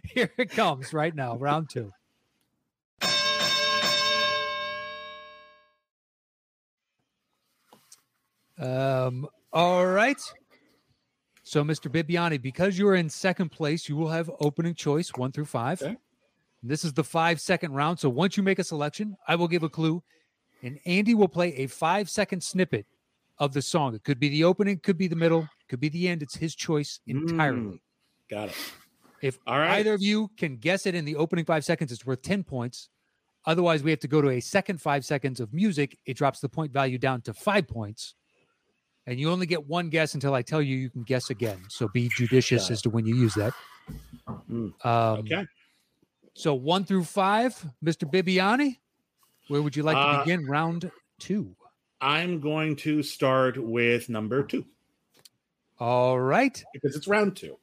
[0.04, 1.92] Here it comes right now, round two.
[8.58, 10.20] Um, all right.
[11.48, 11.92] So, Mr.
[11.92, 15.80] Bibbiani, because you're in second place, you will have opening choice one through five.
[15.80, 15.96] Okay.
[16.64, 18.00] This is the five second round.
[18.00, 20.02] So, once you make a selection, I will give a clue,
[20.64, 22.88] and Andy will play a five second snippet
[23.38, 23.94] of the song.
[23.94, 26.24] It could be the opening, could be the middle, could be the end.
[26.24, 27.60] It's his choice entirely.
[27.62, 27.80] Mm.
[28.28, 28.74] Got it.
[29.22, 29.78] If right.
[29.78, 32.90] either of you can guess it in the opening five seconds, it's worth 10 points.
[33.46, 36.00] Otherwise, we have to go to a second five seconds of music.
[36.08, 38.16] It drops the point value down to five points.
[39.08, 41.60] And you only get one guess until I tell you you can guess again.
[41.70, 43.54] So be judicious as to when you use that.
[44.50, 45.46] Mm, Um, Okay.
[46.34, 48.10] So one through five, Mr.
[48.12, 48.78] Bibiani,
[49.48, 51.56] where would you like to Uh, begin round two?
[52.02, 54.66] I'm going to start with number two
[55.80, 56.62] All right.
[56.74, 57.58] because it's round two.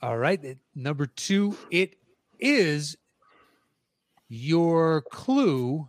[0.00, 0.56] All right.
[0.76, 1.96] Number two, it
[2.38, 2.96] is
[4.28, 5.88] your clue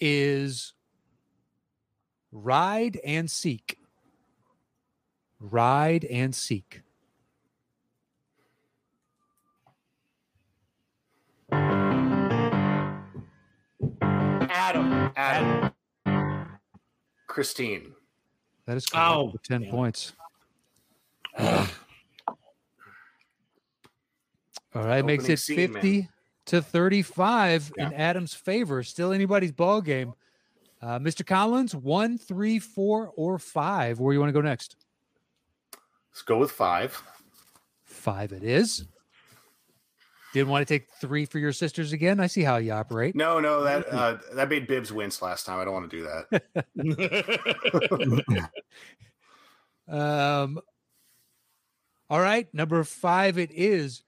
[0.00, 0.72] is
[2.34, 3.78] ride and seek.
[5.40, 6.82] Ride and seek.
[14.50, 15.12] Adam.
[15.16, 15.70] Adam.
[17.26, 17.94] Christine.
[18.66, 20.12] That is correct Oh, 10 damn points.
[21.38, 21.66] All
[24.74, 26.08] right, makes Opening it scene, 50
[26.46, 28.82] to 35 in Adam's favor.
[28.82, 30.14] Still anybody's ball game.
[30.84, 31.24] Uh, Mr.
[31.24, 34.00] Collins, one, three, four, or five.
[34.00, 34.76] Where you want to go next?
[36.12, 37.02] Let's go with five.
[37.84, 38.84] Five it is.
[40.34, 42.20] Didn't want to take three for your sisters again.
[42.20, 43.16] I see how you operate.
[43.16, 45.58] No, no, that uh, that made Bibbs wince last time.
[45.58, 46.42] I don't want to do that.
[49.86, 50.60] Um,
[52.08, 54.02] all right, number five it is.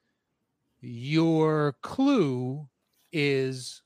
[0.81, 2.67] Your clue
[3.13, 3.83] is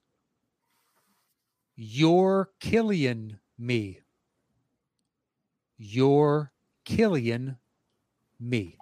[1.83, 4.01] you're killing me.
[5.79, 6.53] You're
[6.85, 7.57] killing
[8.38, 8.77] me.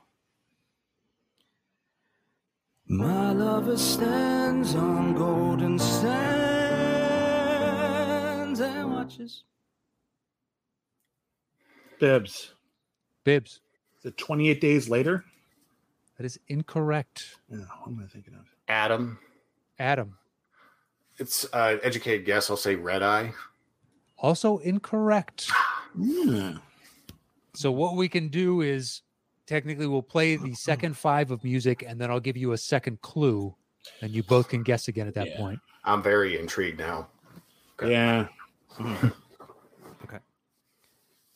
[2.89, 6.11] My lover stands on golden sands
[8.59, 9.45] and watches.
[12.01, 12.53] Bibbs.
[13.23, 13.61] Bibbs,
[14.01, 15.25] Is it 28 days later?
[16.17, 17.37] that is incorrect.
[17.49, 18.47] Yeah, what am I thinking of?
[18.67, 19.21] Adam.
[19.79, 20.19] Adam,
[21.19, 22.49] It's uh, educated guess.
[22.51, 23.33] I'll say red eye.
[24.19, 25.51] also incorrect.
[25.99, 26.55] Yeah.
[27.55, 29.03] So what we can do is
[29.47, 33.01] technically we'll play the second five of music and then I'll give you a second
[33.01, 33.55] clue
[34.03, 35.37] and you both can guess again at that Yeah.
[35.39, 35.61] point.
[35.85, 37.09] I'm very intrigued now.
[37.83, 38.29] Yeah.
[38.81, 40.13] Okay.
[40.13, 40.19] Yeah.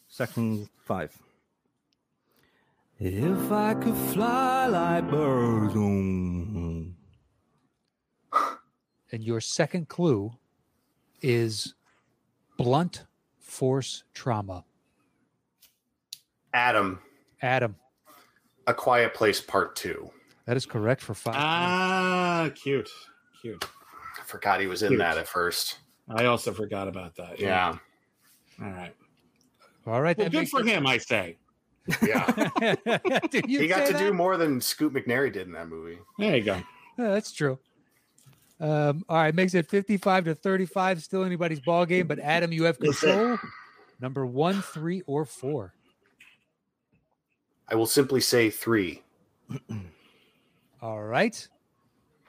[0.08, 1.16] Second five.
[3.00, 6.41] If I could fly like birds, mm,
[9.12, 10.32] And your second clue
[11.20, 11.74] is
[12.56, 13.04] blunt
[13.38, 14.64] force trauma.
[16.54, 16.98] Adam.
[17.42, 17.74] Adam,
[18.68, 20.10] A Quiet Place Part Two.
[20.46, 21.34] that is correct for five.
[21.36, 22.88] Ah, cute.
[23.40, 23.64] Cute.
[24.20, 24.98] I forgot he was in Cute.
[25.00, 25.78] that at first.
[26.08, 27.40] I also forgot about that.
[27.40, 27.76] Yeah.
[28.62, 28.94] All right.
[29.88, 30.16] All right.
[30.16, 31.36] Well, good for it- him, I say.
[32.00, 32.26] Yeah.
[33.30, 35.98] Did you he got say to do more than Scoot McNairy did in that movie.
[36.16, 36.54] There you go.
[36.96, 37.58] Yeah, that's true.
[38.62, 41.02] Um, all right, makes it 55 to 35.
[41.02, 43.36] Still anybody's ball game, but Adam, you have control.
[44.00, 45.74] Number one, three, or four.
[47.68, 49.02] I will simply say three.
[50.82, 51.48] All right.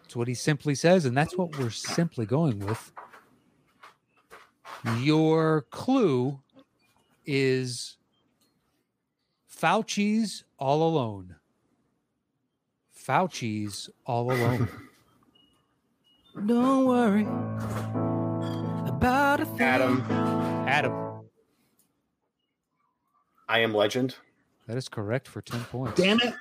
[0.01, 2.91] That's what he simply says, and that's what we're simply going with.
[4.99, 6.39] Your clue
[7.25, 7.97] is
[9.49, 11.35] Fauci's all alone.
[12.93, 14.67] Fauci's all alone.
[16.45, 17.23] don't worry
[18.87, 19.61] about a thing.
[19.61, 20.01] Adam.
[20.67, 21.21] Adam,
[23.47, 24.15] I am legend.
[24.67, 26.01] that is correct for 10 points.
[26.01, 26.33] Damn it.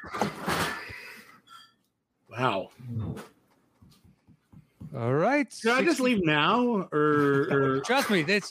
[2.30, 2.70] Wow.
[4.96, 5.52] All right.
[5.52, 6.88] Should I just leave now?
[6.92, 8.50] Or, or Trust me, this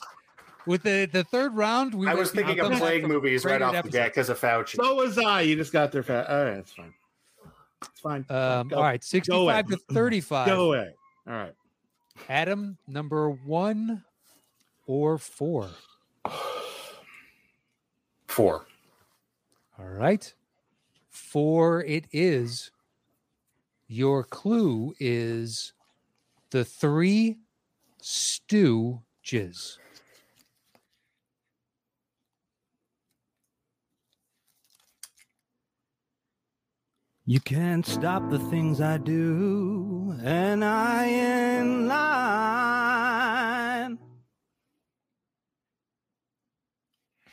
[0.67, 1.95] with the the third round.
[1.95, 3.95] We I was thinking of come plague movies right rated off the episodes.
[3.95, 4.75] bat because of Fauci.
[4.75, 5.41] so was I.
[5.41, 6.30] You just got there fast.
[6.30, 6.93] All right, it's fine.
[7.84, 8.25] It's fine.
[8.30, 10.47] Um, all right, sixty-five to thirty-five.
[10.47, 10.93] Go away.
[11.27, 11.53] All right.
[12.29, 14.03] Adam, number one
[14.86, 15.69] or four.
[18.27, 18.65] Four.
[19.77, 20.34] All right,
[21.10, 21.84] four.
[21.84, 22.71] It is.
[23.88, 25.73] Your clue is
[26.51, 27.39] the three
[28.01, 29.77] stooges.
[37.32, 43.98] You can't stop the things I do, and I in line.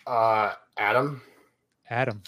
[0.06, 1.20] Uh, Adam.
[1.90, 2.22] Adam,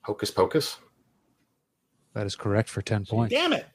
[0.00, 0.78] Hocus Pocus.
[2.14, 3.34] that is correct for ten points.
[3.34, 3.66] Damn it.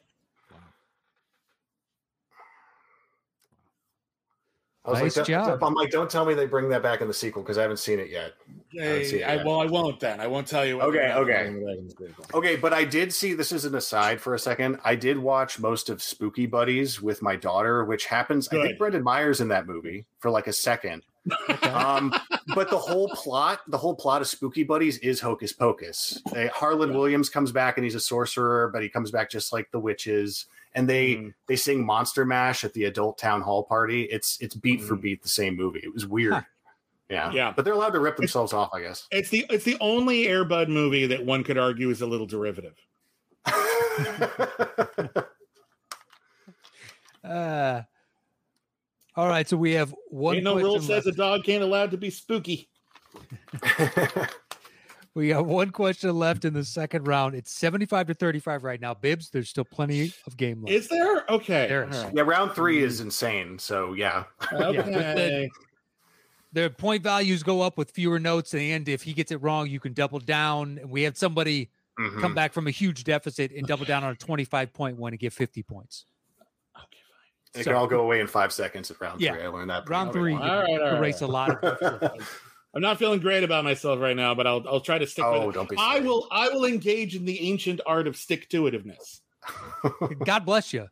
[4.86, 5.64] I was Nice like, job.
[5.64, 7.78] I'm like, don't tell me they bring that back in the sequel because I haven't
[7.78, 8.34] seen it yet.
[8.74, 10.20] It, I, well, I won't then.
[10.20, 10.82] I won't tell you.
[10.82, 11.44] Okay, okay.
[11.44, 12.26] doing with Dragon's Vehicle.
[12.34, 14.80] Okay, but I did see this is an aside for a second.
[14.84, 18.48] I did watch most of Spooky Buddies with my daughter, which happens.
[18.50, 21.04] I think Brendan Myers in that movie for like a second.
[21.62, 22.14] um,
[22.56, 26.22] but the whole plot, the whole plot of Spooky Buddies is hocus pocus.
[26.34, 29.72] They, Harland Williams comes back and he's a sorcerer, but he comes back just like
[29.72, 30.46] the witches.
[30.76, 31.34] And they Mhm.
[31.46, 34.04] they sing Monster Mash at the adult town hall party.
[34.04, 35.02] It's it's beat for Mhm.
[35.02, 35.82] beat the same movie.
[35.84, 36.34] It was weird.
[36.34, 36.42] Huh.
[37.10, 37.54] Yeah, Yeah.
[37.56, 39.08] but they're allowed to rip themselves off, I guess.
[39.12, 42.28] It's the it's the only Air Bud movie that one could argue is a little
[42.28, 42.76] derivative.
[47.24, 47.82] Uh,
[49.16, 50.36] all right, so we have one.
[50.36, 52.68] Ain't no rule question says a dog can't allowed to be spooky.
[55.16, 57.36] We got one question left in the second round.
[57.36, 58.96] It's seventy-five to thirty-five right now.
[58.96, 60.74] Bibbs, there's still plenty of game left.
[60.74, 61.24] Is there?
[61.30, 61.68] Okay.
[61.68, 61.96] There is.
[61.98, 62.14] all right.
[62.16, 63.60] yeah, round three is insane.
[63.60, 64.24] So yeah.
[64.52, 65.52] but Okay.
[66.54, 69.80] The point values go up with fewer notes, and if he gets it wrong, you
[69.80, 70.78] can double down.
[70.80, 72.22] And we had somebody Mhm.
[72.22, 75.20] come back from a huge deficit and double down on a twenty-five point one and
[75.20, 76.06] get fifty points.
[76.76, 76.88] Okay,
[77.56, 79.34] It So- can all go away in five seconds at round Yeah.
[79.34, 79.44] three.
[79.44, 79.88] I learned that.
[79.90, 80.42] Round three, early.
[80.50, 82.12] All right, all right, erase all a lot of
[82.76, 85.48] I'm not feeling great about myself right now, but I'll I'll try to stick Oh,
[85.48, 85.60] with it.
[85.60, 85.76] don't be.
[85.78, 89.22] I will I will engage in the ancient art of stick to itiveness.
[90.26, 90.88] God bless you.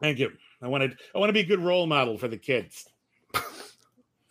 [0.00, 0.32] Thank you.
[0.62, 2.86] I want to I want to be a good role model for the kids.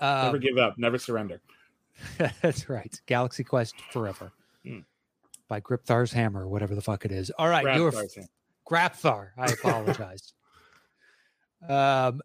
[0.02, 1.42] Never Um, give up, never surrender.
[2.42, 3.00] that's right.
[3.06, 4.32] Galaxy Quest Forever
[4.66, 4.80] Hmm.
[5.48, 7.30] by Gripthar's Hammer, whatever the fuck it is.
[7.32, 7.92] All right, Grab your.
[8.70, 9.30] Grabthar.
[9.38, 10.34] I apologize.
[11.70, 12.22] um,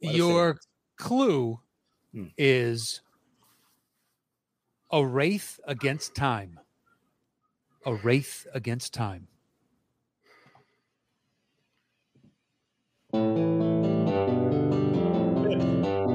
[0.00, 0.56] your
[0.96, 1.60] clue
[2.12, 2.26] Hmm.
[2.38, 3.02] is
[4.90, 6.58] a wraith against time.
[7.86, 9.28] A wraith against time.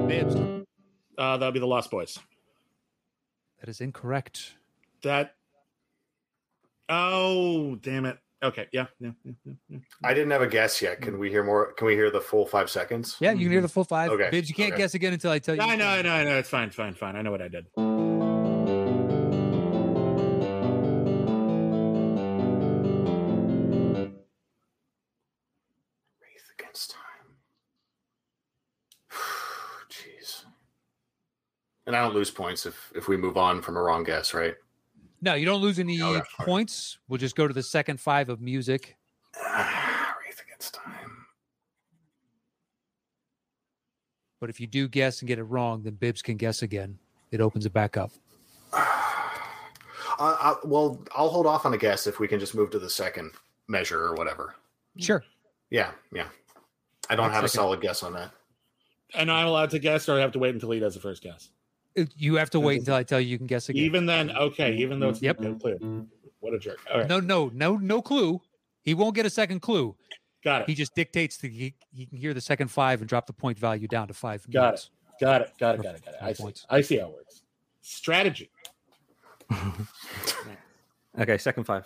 [0.07, 0.54] Bibbs.
[1.17, 2.19] Uh, that'll be the Lost Boys.
[3.59, 4.53] That is incorrect.
[5.03, 5.35] That.
[6.89, 8.17] Oh, damn it.
[8.43, 8.67] Okay.
[8.71, 8.85] Yeah.
[8.99, 9.11] Yeah.
[9.23, 9.77] yeah, yeah, yeah.
[10.03, 11.01] I didn't have a guess yet.
[11.01, 11.73] Can we hear more?
[11.73, 13.17] Can we hear the full five seconds?
[13.19, 14.11] Yeah, you can hear the full five.
[14.11, 14.83] Okay, Bibbs, you can't okay.
[14.83, 15.61] guess again until I tell you.
[15.61, 15.87] I know.
[15.87, 16.13] I know.
[16.13, 16.37] I know.
[16.37, 16.69] It's fine.
[16.69, 16.93] Fine.
[16.93, 17.15] Fine.
[17.15, 17.65] I know what I did.
[31.87, 34.55] And I don't lose points if if we move on from a wrong guess, right?
[35.21, 36.45] No, you don't lose any No, that's fine.
[36.47, 36.97] points.
[37.07, 38.95] We'll just go to the second five of music.
[39.39, 41.25] Ah, Wraith against time.
[44.39, 46.97] But if you do guess and get it wrong, then Bibbs can guess again.
[47.31, 48.11] It opens it back up.
[50.17, 52.79] Uh, uh, well, I'll hold off on a guess if we can just move to
[52.79, 53.31] the second
[53.67, 54.55] measure or whatever.
[54.97, 55.21] Sure.
[55.71, 56.27] Yeah, yeah.
[57.09, 58.31] I don't One have a solid guess on that.
[59.13, 61.21] And I'm allowed to guess, or I have to wait until he does the first
[61.21, 61.49] guess.
[61.95, 63.83] It- You have to wait until I tell you you can guess again.
[63.83, 64.75] Even then, okay.
[64.75, 65.39] Even though it's Yep.
[65.39, 65.77] no clear.
[66.39, 66.79] What a jerk.
[66.91, 67.07] All right.
[67.09, 68.41] No, no, no, no clue.
[68.83, 69.95] He won't get a second clue.
[70.43, 70.67] Got it.
[70.69, 73.57] He just dictates the he, he can hear the second five and drop the point
[73.57, 74.45] value down to five.
[74.51, 74.89] Got minutes.
[75.19, 75.51] Got it.
[75.57, 75.81] Got it.
[75.83, 76.05] Got it.
[76.05, 76.19] Got it.
[76.21, 76.53] I see.
[76.69, 77.41] I see how it works.
[77.81, 78.49] Strategy.
[81.17, 81.85] Okay, second five.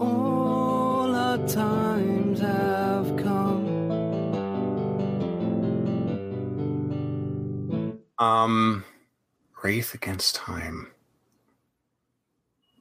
[0.00, 1.77] All our times
[8.18, 8.84] Um,
[9.62, 10.88] Wraith Against Time.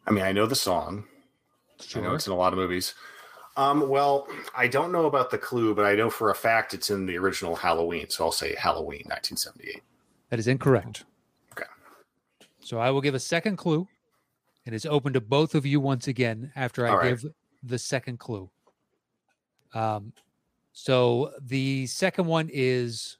[0.05, 1.05] I mean, I know the song.
[1.95, 2.95] I know it's in a lot of movies.
[3.57, 6.89] Um, well, I don't know about the clue, but I know for a fact it's
[6.91, 8.09] in the original Halloween.
[8.09, 9.81] So I'll say Halloween, 1978.
[10.29, 11.05] That is incorrect.
[11.53, 11.65] Okay.
[12.59, 13.87] So I will give a second clue.
[14.65, 17.09] And It is open to both of you once again after I right.
[17.09, 17.25] give
[17.63, 18.49] the second clue.
[19.73, 20.13] Um,
[20.73, 23.17] so the second one is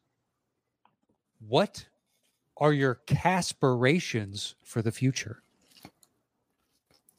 [1.47, 1.86] what
[2.60, 5.41] are your caspirations for the future?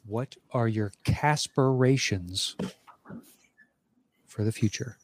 [0.07, 2.57] What are your caspirations
[4.27, 4.97] for the future?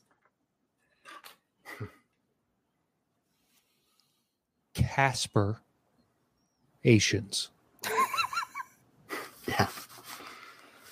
[4.75, 5.61] Caspirations.
[9.47, 9.69] Yeah.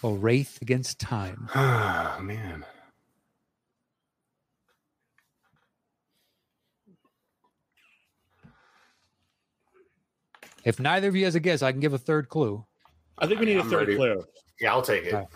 [0.05, 1.49] A wraith against time.
[1.57, 2.65] Oh, man.
[10.65, 12.65] If neither of you has a guess, I can give a third clue.
[13.19, 13.97] I think we need a I'm third ready.
[13.97, 14.25] clue.
[14.61, 15.15] Yeah, I'll take it.
[15.15, 15.29] All right.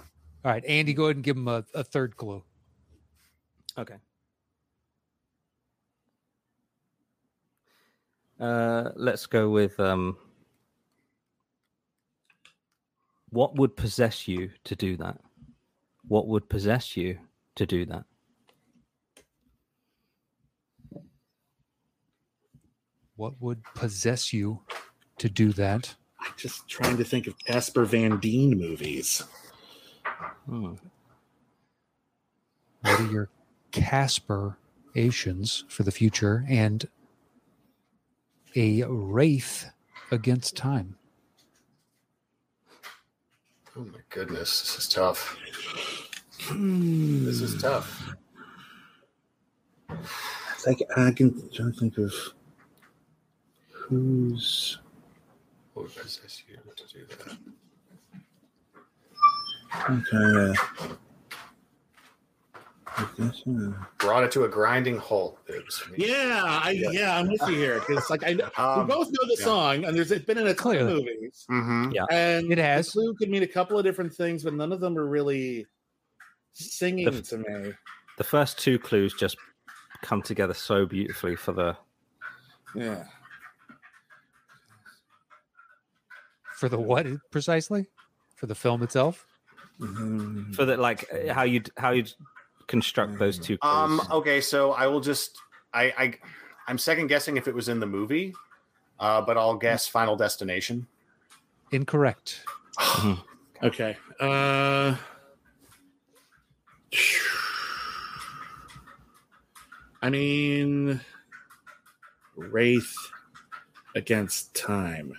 [0.45, 2.43] All right, Andy, go ahead and give him a, a third clue.
[3.77, 3.97] Okay.
[8.39, 10.17] Uh, let's go with um,
[13.31, 15.19] what would possess you to do that?
[16.07, 17.19] What would possess you
[17.57, 18.05] to do that?
[23.17, 24.63] What would possess you
[25.19, 25.95] to do that.
[26.21, 29.23] I'm just trying to think of Casper Van Dien movies.
[30.47, 30.75] Hmm.
[32.81, 33.29] What are your
[33.73, 34.57] Casper
[34.95, 36.89] Asians for the future and
[38.55, 39.71] a Wraith
[40.11, 40.97] against time?
[43.77, 45.37] Oh my goodness, this is tough.
[46.43, 47.25] Hmm.
[47.25, 48.15] This is tough.
[50.67, 52.13] Like I can try to think of
[53.71, 54.79] who's
[55.77, 57.37] What would possess you to do that?
[59.91, 60.55] okay.
[60.89, 60.95] Uh,
[62.97, 65.39] I guess, uh, Brought it to a grinding halt.
[65.99, 66.91] Yeah, I Yeah.
[66.93, 69.45] yeah, I'm with you here because like I we Um, both know the yeah.
[69.45, 70.95] song and there's it's been in a couple Clearly.
[71.05, 71.93] movies mhm.
[71.93, 72.07] Yeah.
[72.11, 72.87] and It has.
[72.87, 75.67] the clue could mean a couple of different things, but none of them are really
[76.55, 77.75] singing The- to me.
[78.17, 79.37] The first two clues just
[80.01, 81.77] come together so beautifully for the
[82.75, 83.05] Yeah.
[86.57, 87.87] For the what precisely?
[88.37, 89.27] For the film itself?
[89.81, 90.55] Mhm.
[90.55, 92.11] for the like how you'd how you'd
[92.67, 93.75] construct those two clues.
[93.75, 94.01] Um.
[94.11, 94.41] Okay.
[94.41, 95.37] So I will just.
[95.75, 95.93] I.
[95.99, 96.15] I.
[96.67, 98.35] I'm second guessing if it was in the movie,
[98.99, 100.87] uh, but I'll guess Final Destination.
[101.73, 102.41] Incorrect.
[103.63, 103.97] Okay.
[104.21, 104.97] Uh
[110.03, 111.01] I mean
[112.37, 112.95] Wraith
[113.95, 115.15] against time.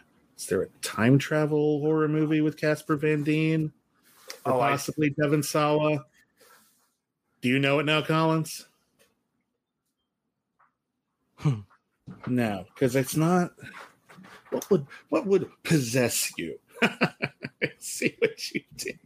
[0.48, 3.70] Is there a time travel horror movie with Casper Van Dien?
[4.46, 6.06] Or Oh, I- possibly Devon Sawa?
[7.42, 8.66] Do you know it now, Collins?
[11.36, 11.60] Hmm.
[12.28, 13.52] no, because it's not
[14.52, 16.58] what would what would possess you?
[17.80, 19.00] See what you did.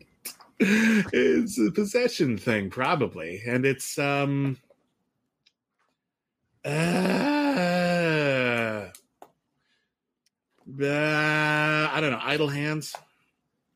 [0.60, 4.60] It's a possession thing, probably, and it's um.
[6.64, 6.70] Uh,
[10.80, 12.20] I don't know.
[12.22, 12.96] Idle hands,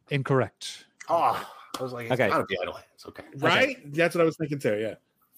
[0.09, 0.85] Incorrect.
[1.09, 1.45] Oh,
[1.79, 2.29] I was like, it's Okay.
[2.29, 2.85] gotta be Idle Hands.
[3.07, 3.23] Okay.
[3.37, 3.77] right?
[3.93, 4.77] That's what I was thinking too.
[4.79, 4.95] Yeah.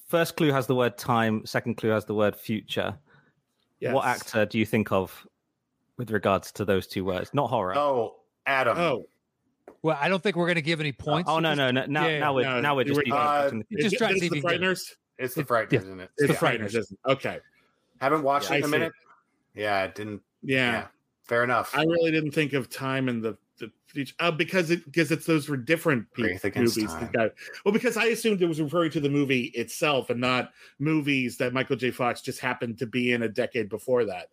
[0.08, 1.46] First clue has the word time.
[1.46, 2.98] Second clue has the word future.
[3.80, 3.94] Yes.
[3.94, 5.28] What actor do you think of
[5.98, 7.34] with regards to those two words?
[7.34, 7.78] Not horror.
[7.78, 8.78] Oh, Adam.
[8.78, 9.06] Oh,
[9.82, 11.30] Well, I don't think we're going to give any points.
[11.30, 11.86] oh no, no, no.
[11.86, 14.14] Now, Yeah, now we're no, now we're just we're- uh, in Just is try to
[14.16, 14.62] is see the you can get it.
[14.64, 14.96] Frighteners.
[15.20, 15.80] It's the Frighteners, yeah.
[15.80, 16.10] isn't it?
[16.18, 16.40] It's the Yeah.
[16.40, 17.12] Frighteners, isn't it?
[17.12, 17.40] Okay.
[18.00, 18.72] Haven't watched Yeah, it in I a see.
[18.72, 18.94] minute.
[19.56, 20.22] Yeah, it didn't.
[20.44, 20.88] Yeah.
[21.28, 21.36] Yeah.
[21.36, 21.76] Fair enough.
[21.76, 25.26] I really didn't think of time in the the future uh, because it because it's
[25.26, 26.94] those were different pe- Wraith Against movies.
[27.12, 27.32] Got-
[27.66, 31.54] well, because I assumed it was referring to the movie itself and not movies that
[31.54, 31.90] Michael J.
[31.92, 34.30] Fox just happened to be in a decade before that.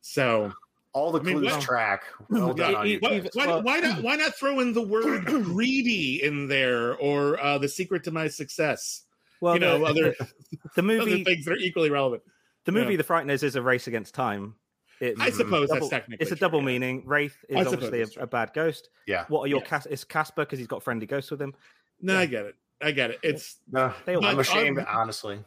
[0.00, 0.52] So
[0.92, 2.04] All the I mean, clues what- track.
[2.30, 2.96] Well Yeah, done on you.
[2.96, 7.38] e- why, why, why not why not throw in the word greedy in there or
[7.42, 9.02] uh, the secret to my success?
[9.40, 10.14] well, you know, the, other
[10.52, 12.22] the other movie, things that are equally relevant.
[12.64, 12.98] the movie, yeah.
[12.98, 14.54] The Frighteners is a race against time.
[15.00, 16.64] It, I suppose double- that's technically it's a true, double yeah.
[16.66, 17.02] meaning.
[17.06, 18.90] Wraith is obviously a, a bad ghost.
[19.06, 19.24] Yeah.
[19.28, 19.66] What are your Yeah.
[19.66, 21.54] Cas- It's Casper because he's got friendly ghosts with him.
[22.00, 22.54] No, I get it.
[22.80, 23.18] I get it.
[23.22, 25.38] It's No, I'm ashamed, um, honestly.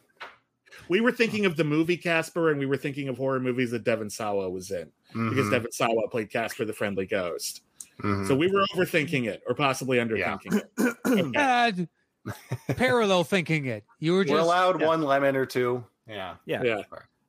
[0.90, 3.84] we were thinking of the movie Casper, and we were thinking of horror movies that
[3.84, 7.62] Devon Sawa was in because Mhm, Devon Sawa played Casper the Friendly Ghost.
[8.02, 8.28] mhm.
[8.28, 10.96] So we were overthinking it, or possibly underthinking it.
[11.12, 11.32] Okay.
[11.36, 12.34] Uh,
[12.76, 13.84] parallel thinking it.
[14.00, 14.88] You were we're allowed yeah.
[14.88, 15.84] one lemon or two.
[16.08, 16.36] Yeah.
[16.46, 16.64] Yeah.
[16.64, 16.82] Yeah.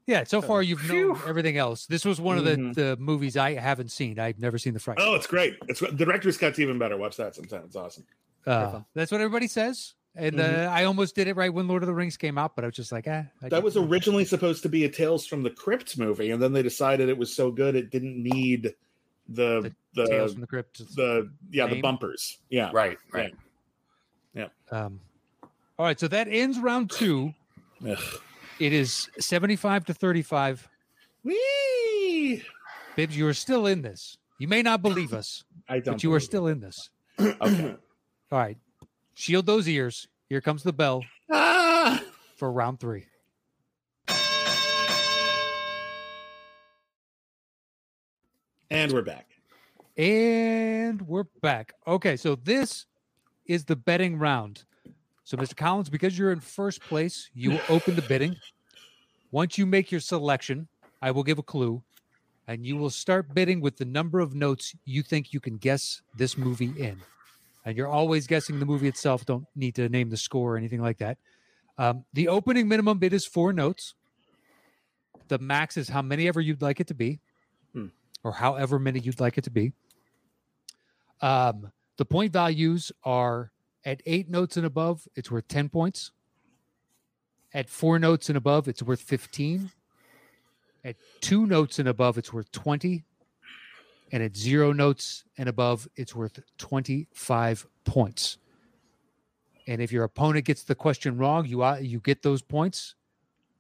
[0.07, 0.25] Yeah.
[0.25, 1.87] So far, you've known everything else.
[1.87, 2.75] This was one of the, Mhm.
[2.75, 4.19] the movies I haven't seen.
[4.19, 4.99] I've never seen the Fright.
[5.01, 5.57] Oh, it's great.
[5.69, 6.97] It's the director's cut's even better.
[6.97, 7.63] Watch that sometime.
[7.67, 8.05] It's awesome.
[8.47, 9.95] Uh, that's what everybody says.
[10.15, 10.67] And Mhm.
[10.67, 12.69] uh, I almost did it right when Lord of the Rings came out, but I
[12.69, 13.23] was just like, eh.
[13.43, 16.43] I That was didn't- originally supposed to be a Tales from the Crypt movie, and
[16.43, 18.75] then they decided it was so good it didn't need
[19.29, 20.83] the the Tales the, from the Crypt.
[21.51, 22.39] yeah the bumpers.
[22.51, 22.71] Yeah.
[22.75, 22.99] Right.
[23.11, 23.35] Right.
[24.35, 24.49] Yeah.
[24.71, 25.01] Um,
[25.79, 27.33] all right, so that ends round two.
[28.63, 30.69] It is seventy-five to thirty-five.
[31.25, 32.45] Whee!
[32.95, 34.19] Bibbs, you are still in this.
[34.39, 35.95] You may not believe us, I don't.
[35.95, 36.91] but you are still in this.
[37.21, 37.75] Okay.
[38.31, 38.57] All right,
[39.15, 40.07] shield those ears.
[40.29, 42.01] Here comes the bell ah!
[42.37, 43.07] for round three.
[48.71, 49.27] And we're back.
[49.97, 51.73] And we're back.
[51.85, 52.87] Okay, so this
[53.45, 54.63] is the betting round.
[55.25, 55.57] So, Mr.
[55.57, 58.37] Collins, because you're in first place, you will open the bidding.
[59.31, 60.67] Once you make your selection,
[61.01, 61.83] I will give a clue,
[62.49, 66.03] and you will start bidding with the number of notes you think you can guess
[66.17, 67.01] this movie in.
[67.65, 69.25] And you're always guessing the movie itself.
[69.25, 71.19] Don't need to name the score or anything like that.
[71.79, 73.95] Um, the opening minimum bid is four notes.
[75.29, 77.21] The max is how many ever you'd like it to be,
[77.73, 77.87] Hmm.
[78.25, 79.73] or however many you'd like it to be.
[81.21, 83.53] Um, the point values are
[83.85, 86.13] at eight notes and above, it's worth 10 points.
[87.55, 89.71] At four notes and above, it's worth 15.
[90.85, 93.05] At two notes and above, it's worth 20.
[94.13, 98.39] And at zero notes and above, it's worth 25 points.
[99.67, 102.95] And if your opponent gets the question wrong, you uh, you get those points.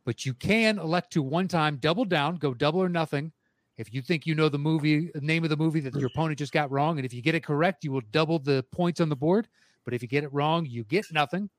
[0.04, 3.32] But you can elect to one time double down, go double or nothing.
[3.78, 6.38] If you think you know the movie the name of the movie that your opponent
[6.38, 9.08] just got wrong, and if you get it correct, you will double the points on
[9.08, 9.48] the board.
[9.84, 11.50] But if you get it wrong, you get nothing.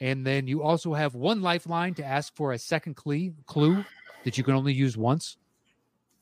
[0.00, 3.84] And then you also have one lifeline to ask for a second clue, clue
[4.24, 5.36] that you can only use once.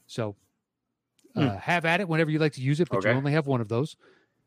[0.06, 0.34] So
[1.36, 3.10] uh, have at it whenever you like to use it, but Okay.
[3.10, 3.96] you only have one of those.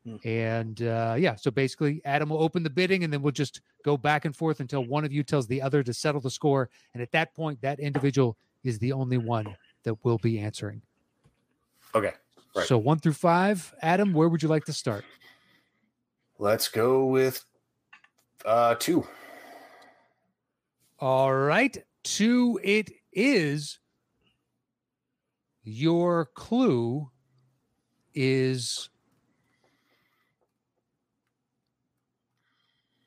[0.04, 0.16] Hmm.
[0.24, 3.96] And uh, yeah, so basically, Adam will open the bidding, and then we'll just go
[3.96, 6.68] back and forth until one of you tells the other to settle the score.
[6.92, 9.46] And at that point, that individual is the only one
[9.84, 10.82] that will be answering.
[11.94, 12.12] Okay.
[12.54, 12.66] Right.
[12.66, 15.04] So one through five, Adam, where would you like to start?
[16.42, 17.44] Let's go with
[18.44, 19.06] uh two.
[20.98, 23.78] All right, two it is.
[25.62, 27.08] Your clue
[28.12, 28.88] is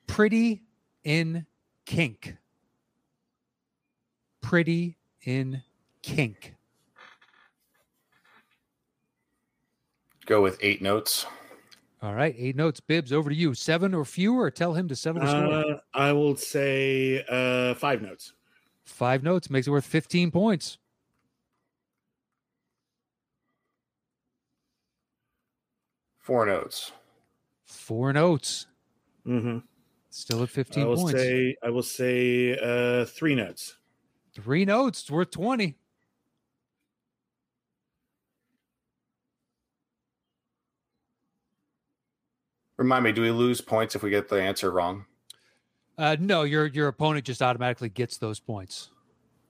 [0.06, 0.62] pretty
[1.04, 1.44] in
[1.84, 2.38] kink.
[4.40, 5.62] Pretty in
[6.00, 6.54] kink.
[10.24, 11.26] Go with eight notes.
[12.06, 12.78] All right, eight notes.
[12.78, 13.52] Bibbs, over to you.
[13.52, 14.48] Seven or fewer.
[14.48, 15.72] Tell him to settle the score.
[15.74, 18.32] Uh, I will say uh, five notes.
[18.84, 20.78] Five notes makes it worth 15 points.
[26.20, 26.92] Four notes.
[27.64, 28.68] Four notes.
[29.26, 29.58] Mm-hmm.
[30.10, 30.84] Still at fifteen.
[30.84, 31.20] I 15 will points.
[31.20, 33.78] say I will say uh, three notes.
[34.32, 35.00] Three notes.
[35.00, 35.76] It's worth 20.
[42.76, 45.06] Remind me, do we lose points if we get the answer wrong?
[45.98, 48.90] Uh, no, your your opponent just automatically gets those points.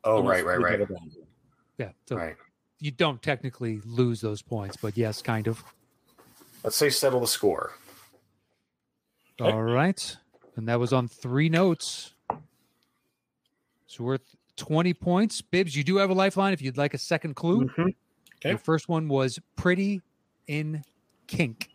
[0.05, 0.70] Oh, right, right, right.
[0.79, 1.11] get it wrong.
[1.79, 1.91] Yeah.
[2.09, 2.37] So Right.
[2.79, 5.64] you don't technically lose those points, but yes, kind of.
[6.62, 7.72] Let's say settle the score.
[9.41, 9.51] Okay.
[9.51, 10.16] All right.
[10.55, 12.12] And that was on three notes.
[13.87, 15.43] It's worth 20 points.
[15.43, 17.66] Bibbs, you do have a lifeline if you'd like a second clue.
[17.66, 17.95] Mhm.
[18.37, 18.51] Okay.
[18.51, 20.01] Your first one was pretty
[20.47, 20.85] in
[21.27, 21.68] kink.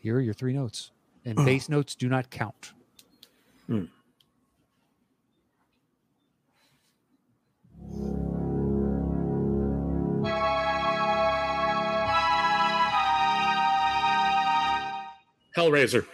[0.00, 0.08] Okay.
[0.08, 0.90] Here are your three notes.
[1.24, 2.72] And bass notes do not count.
[3.66, 3.84] Hmm.
[15.56, 16.06] Hellraiser.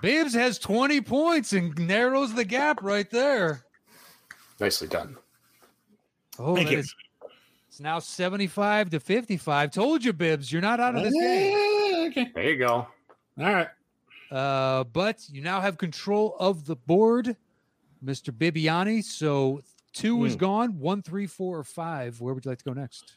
[0.00, 3.64] Bibbs has 20 points and narrows the gap right there.
[4.60, 5.16] Nicely done.
[6.38, 6.78] Oh, Thank you.
[6.78, 6.94] is-
[7.68, 9.70] it's now 75 to 55.
[9.70, 11.71] Told you, Bibbs, you're not out of this game.
[12.12, 12.30] Okay.
[12.34, 12.86] There you go.
[13.38, 13.68] All right.
[14.30, 17.36] Uh, but you now have control of the board,
[18.04, 18.30] Mr.
[18.30, 19.02] Bibbiani.
[19.04, 19.60] So
[19.92, 20.38] two is Hmm.
[20.38, 20.78] gone.
[20.78, 22.20] One, three, four, or five.
[22.20, 23.14] Where would you like to go next?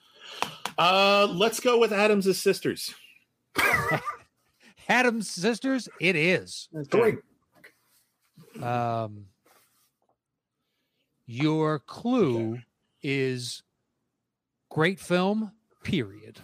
[0.78, 2.94] Uh, let's go with Adams' sisters.
[4.90, 5.88] Adam's sisters.
[6.02, 6.68] It is.
[6.92, 7.18] Three.
[8.62, 9.28] Um,
[11.26, 12.60] your clue
[13.02, 13.64] is
[14.70, 15.52] great film.
[15.84, 16.40] Period.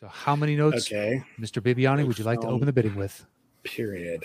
[0.00, 1.22] So, how many notes, Okay.
[1.38, 1.60] Mr.
[1.60, 3.26] Bibbiani, would you like to open the bidding with?
[3.64, 4.24] Period.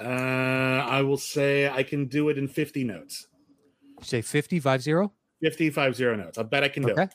[0.00, 3.28] Uh, I will say I can do it in 50 notes.
[4.00, 5.12] You say 50, 5 0?
[5.40, 6.38] 50, 50 notes.
[6.38, 7.02] I bet I can do Okay.
[7.04, 7.14] it.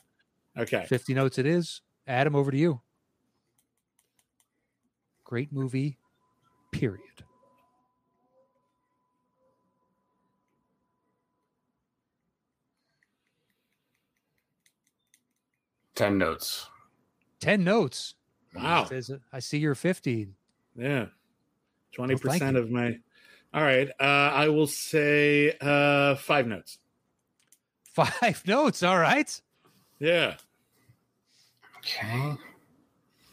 [0.58, 0.86] Okay.
[0.86, 1.82] 50 notes it is.
[2.06, 2.80] Adam, over to you.
[5.24, 5.98] Great movie,
[6.72, 7.24] period.
[15.94, 16.70] Ten notes.
[17.44, 18.14] 10 notes.
[18.54, 18.84] Wow.
[18.84, 20.28] Says, I see you're 50.
[20.76, 21.06] Yeah.
[21.98, 22.58] 20% you.
[22.58, 22.98] of my.
[23.52, 23.88] All right.
[24.00, 26.78] Uh, I will say uh, five notes.
[27.92, 28.82] Five notes.
[28.82, 29.40] All right.
[29.98, 30.36] Yeah.
[31.78, 32.34] Okay.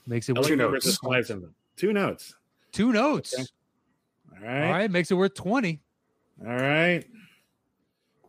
[0.05, 0.85] Makes it worth Two notes.
[0.85, 1.55] with fives them.
[1.77, 2.35] Two notes.
[2.71, 3.33] two notes.
[3.33, 3.43] Okay.
[4.43, 4.71] All All right.
[4.71, 4.91] right.
[4.91, 5.79] Makes it worth 20.
[6.45, 7.05] All right.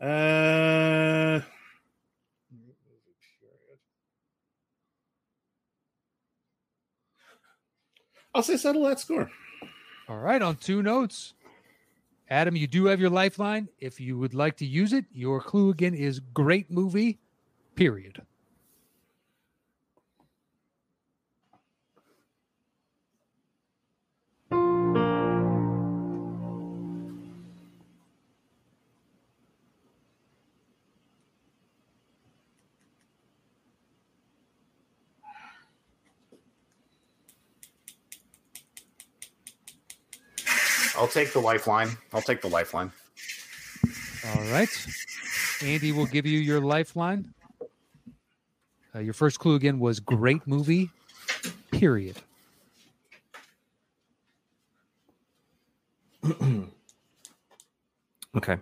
[0.01, 1.41] Uh,
[8.35, 9.30] I'll say settle that score.
[10.09, 10.43] All right.
[10.43, 11.35] On two notes.
[12.30, 13.68] Adam, you do have your lifeline.
[13.78, 17.18] If you would like to use it, your clue again is great movie,
[17.74, 18.22] period.
[41.12, 41.90] Take the lifeline.
[42.12, 42.90] I'll take the lifeline.
[44.26, 44.68] All right.
[45.62, 47.32] Andy will give you your lifeline.
[48.94, 50.90] Uh, your first clue again was great movie,
[51.70, 52.16] period.
[58.34, 58.56] Okay.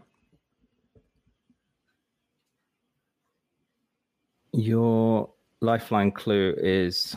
[4.53, 5.31] Your
[5.61, 7.15] lifeline clue is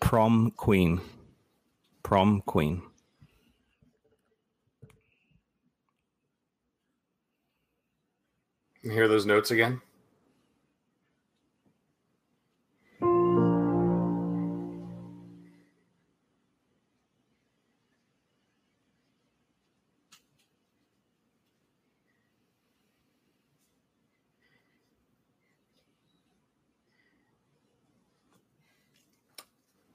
[0.00, 1.00] prom queen.
[2.10, 2.82] Prom queen.
[8.82, 9.80] Hear those notes again?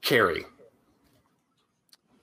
[0.00, 0.46] Carrie.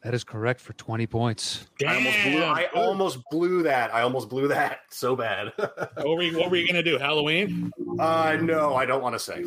[0.03, 1.67] That is correct for 20 points.
[1.87, 2.39] I almost blew.
[2.39, 2.53] Damn.
[2.55, 3.93] I almost blew that.
[3.93, 5.53] I almost blew that so bad.
[5.55, 6.97] What were you, you gonna do?
[6.97, 7.71] Halloween?
[7.99, 9.43] uh, no, I don't want to say.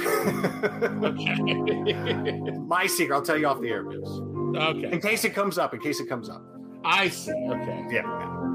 [1.05, 2.41] Okay.
[2.67, 3.15] My secret.
[3.15, 4.09] I'll tell you off the air, Bibbs.
[4.09, 4.91] okay.
[4.93, 5.75] In case it comes up.
[5.75, 6.43] In case it comes up.
[6.85, 7.33] I see.
[7.33, 7.87] Okay.
[7.91, 8.53] Yeah.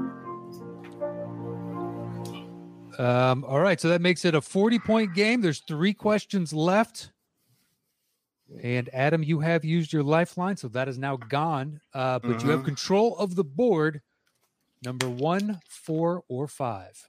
[2.98, 5.40] Um, all right, so that makes it a 40 point game.
[5.40, 7.12] There's three questions left.
[8.60, 11.80] And Adam, you have used your lifeline, so that is now gone.
[11.94, 12.64] Uh, but you have Mhm.
[12.64, 14.02] control of the board.
[14.82, 17.08] Number one, four, or five.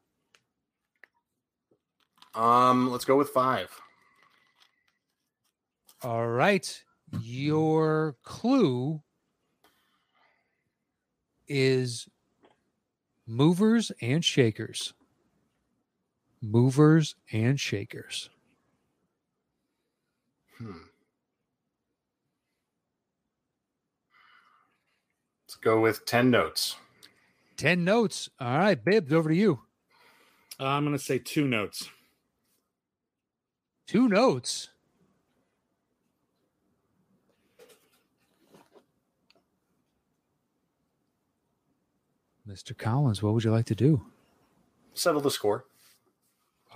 [2.35, 3.81] Um, let's go with five.
[6.01, 6.83] All right.
[7.11, 9.03] Your clue
[11.47, 12.07] is
[13.25, 14.93] movers and shakers.
[16.41, 18.29] Movers and shakers.
[20.57, 20.77] Hmm.
[25.63, 26.75] Go with ten notes.
[27.57, 28.29] 10 notes.
[28.39, 29.61] All right, Bibbs, over to you.
[30.59, 31.87] Uh, I'm gonna say two notes.
[33.87, 34.69] Two notes.
[42.47, 42.77] Mr.
[42.77, 44.01] Collins, what would you like to do?
[44.93, 45.65] Settle the score.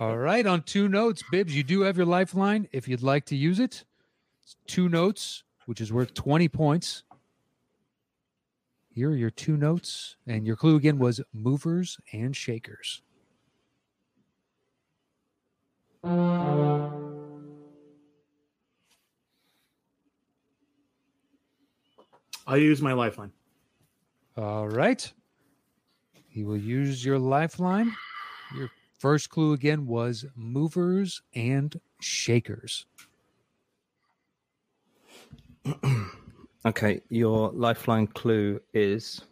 [0.00, 3.36] All right, on two notes, Bibbs, you do have your lifeline if you'd like to
[3.36, 3.84] use it.
[4.42, 7.02] It's two notes, which is worth 20 points.
[8.98, 13.00] Here are your two notes, and your clue again was movers and shakers.
[16.02, 16.98] I'll
[22.56, 23.30] use my lifeline.
[24.36, 25.12] All right.
[26.28, 27.94] He will use your lifeline.
[28.56, 28.68] Your
[28.98, 32.86] first clue again was movers and shakers.
[36.66, 39.22] Okay, your lifeline clue is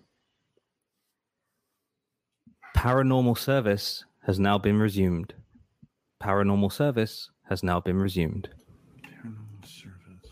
[2.76, 5.34] paranormal service has now been resumed.
[6.22, 8.48] Paranormal service has now been resumed.
[9.04, 10.30] Paranormal service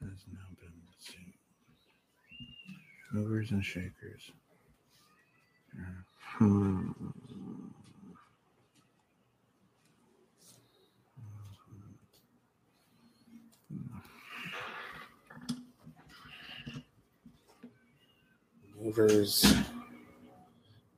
[0.00, 1.34] has now been resumed.
[3.12, 4.32] Movers and shakers.
[6.18, 6.90] Hmm.
[18.86, 19.42] Movers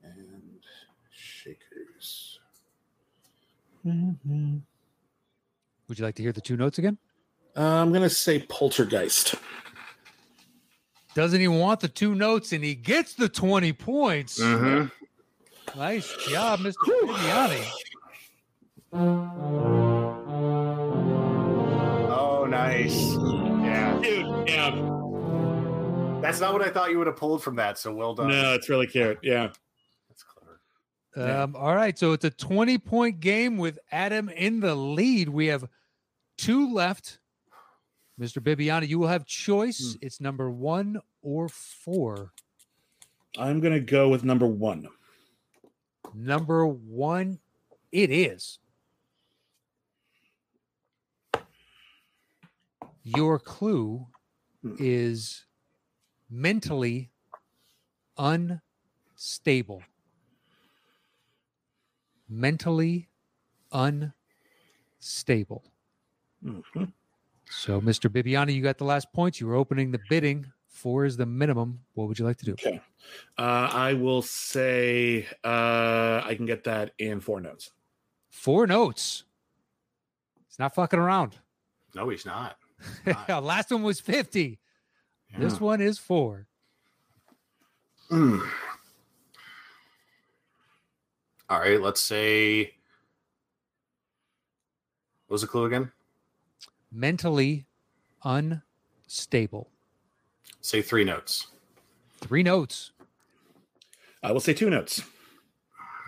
[0.05, 0.61] and
[1.11, 2.39] shakers.
[3.87, 4.59] Mm-hmm.
[5.89, 6.99] Would you like to hear the two notes again?
[7.57, 9.37] Uh, I'm gonna say poltergeist.
[11.15, 14.39] Doesn't even want the two notes, and he gets the 20 points.
[14.39, 15.79] Mm-hmm.
[15.79, 16.75] Nice job, Mr.
[16.85, 17.71] Bibbiani.
[22.13, 23.15] Oh, nice.
[23.65, 23.99] Yeah.
[24.03, 24.98] Dude, yeah.
[26.21, 27.79] That's not what I thought you would have pulled from that.
[27.79, 28.29] So well done.
[28.29, 29.19] No, it's really cute.
[29.23, 29.51] Yeah.
[30.09, 30.61] That's clever.
[31.17, 31.43] Yeah.
[31.45, 35.29] Um, all right, so it's a 20 point game with Adam in the lead.
[35.29, 35.65] We have
[36.37, 37.19] two left.
[38.21, 38.43] Mr.
[38.43, 39.97] Bibbiani, you will have choice.
[40.03, 42.33] It's number one or four.
[43.39, 44.89] I'm gonna go with number one.
[46.15, 47.39] Number one,
[47.93, 48.59] it is.
[53.05, 54.07] Your clue
[54.63, 54.75] Hmm.
[54.81, 55.45] is
[56.31, 57.11] mentally
[58.17, 59.83] unstable.
[62.29, 63.09] Mentally
[63.73, 65.65] unstable.
[66.45, 66.93] Mhm.
[67.51, 68.11] So, Mr.
[68.11, 69.41] Bibbiani, you got the last points.
[69.41, 70.53] You were opening the bidding.
[70.67, 71.81] Four is the minimum.
[71.95, 72.53] What would you like to do?
[72.53, 72.81] Okay.
[73.39, 77.73] Uh, I will say uh, I can get that in four notes.
[78.31, 79.25] Four notes.
[80.47, 81.39] It's not fucking around.
[81.95, 82.59] No, he's not.
[83.29, 84.61] Last one was 50.
[85.37, 86.47] This one is four.
[88.11, 88.41] Mm.
[91.49, 92.75] All right, let's say.
[95.27, 95.93] What was the clue again?
[96.91, 97.67] Mentally
[98.25, 99.71] unstable.
[100.61, 101.49] Say three notes.
[102.21, 102.93] Three notes.
[104.23, 105.03] I will say two notes.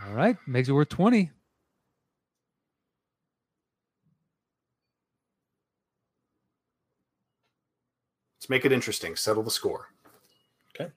[0.06, 0.36] All right.
[0.46, 1.30] Makes it worth 20.
[8.50, 9.16] Make it interesting.
[9.16, 9.92] Settle the score.
[10.74, 10.90] Okay.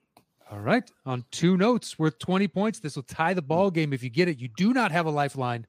[0.50, 0.90] All right.
[1.06, 2.80] On two notes worth 20 points.
[2.80, 4.38] This will tie the ball game if you get it.
[4.38, 5.66] You do not have a lifeline.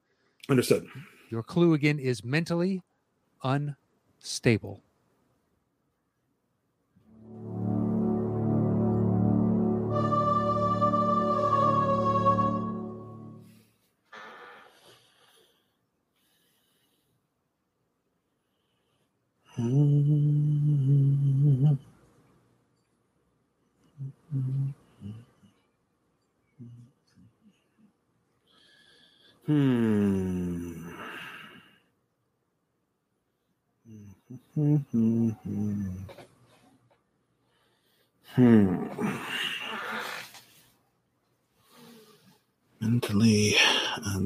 [0.50, 0.88] Understood.
[1.30, 2.82] Your clue again is mentally
[3.44, 4.82] unstable.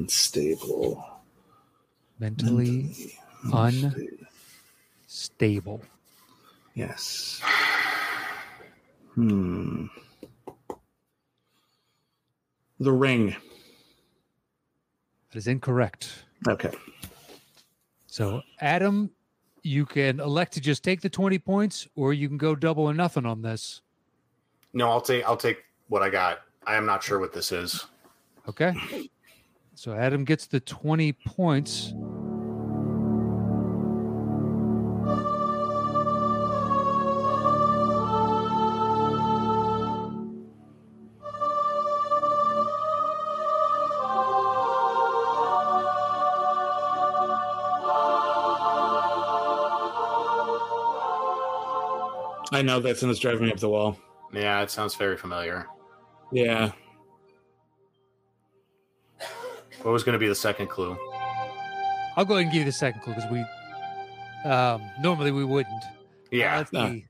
[0.10, 1.05] Unstable.
[2.18, 3.14] Mentally
[3.53, 4.18] unstable.
[5.05, 5.82] unstable.
[6.74, 7.39] Yes.
[9.14, 9.86] Hmm.
[12.80, 13.36] The ring.
[15.32, 16.12] That is incorrect.
[16.47, 16.72] Okay.
[18.07, 19.12] So, Adam,
[19.62, 22.95] you can elect to just take the 20 points or you can go double or
[22.95, 23.82] nothing on this.
[24.74, 26.39] No, I'll take I'll take what I got.
[26.66, 27.86] I am not sure what this is.
[28.47, 28.74] Okay.
[29.82, 31.93] So, Adam gets the 20 points.
[52.51, 53.97] I know that's and it's driving me up the wall.
[54.34, 55.67] Yeah, it sounds very familiar.
[56.34, 56.73] Yeah.
[59.84, 60.97] What was going to be the second clue?
[62.17, 63.45] I'll go ahead and give you the second clue because we
[64.49, 65.84] um, normally we wouldn't.
[66.32, 66.88] Yeah, Uh, let's no.
[66.89, 67.05] see.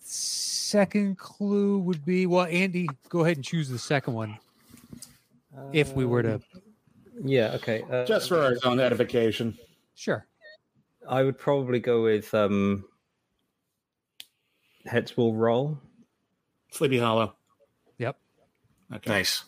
[0.00, 4.38] Second clue would be well, Andy, go ahead and choose the second one
[5.72, 6.34] if we were to.
[6.34, 6.42] Um,
[7.24, 7.52] Yeah.
[7.54, 7.82] Okay.
[7.90, 9.56] Uh, Just for our own edification.
[9.94, 10.26] Sure.
[11.08, 12.84] I would probably go with um,
[14.86, 15.78] heads will roll.
[16.70, 17.34] Sleepy Hollow.
[17.98, 18.16] Yep.
[18.96, 19.10] Okay.
[19.10, 19.44] nice.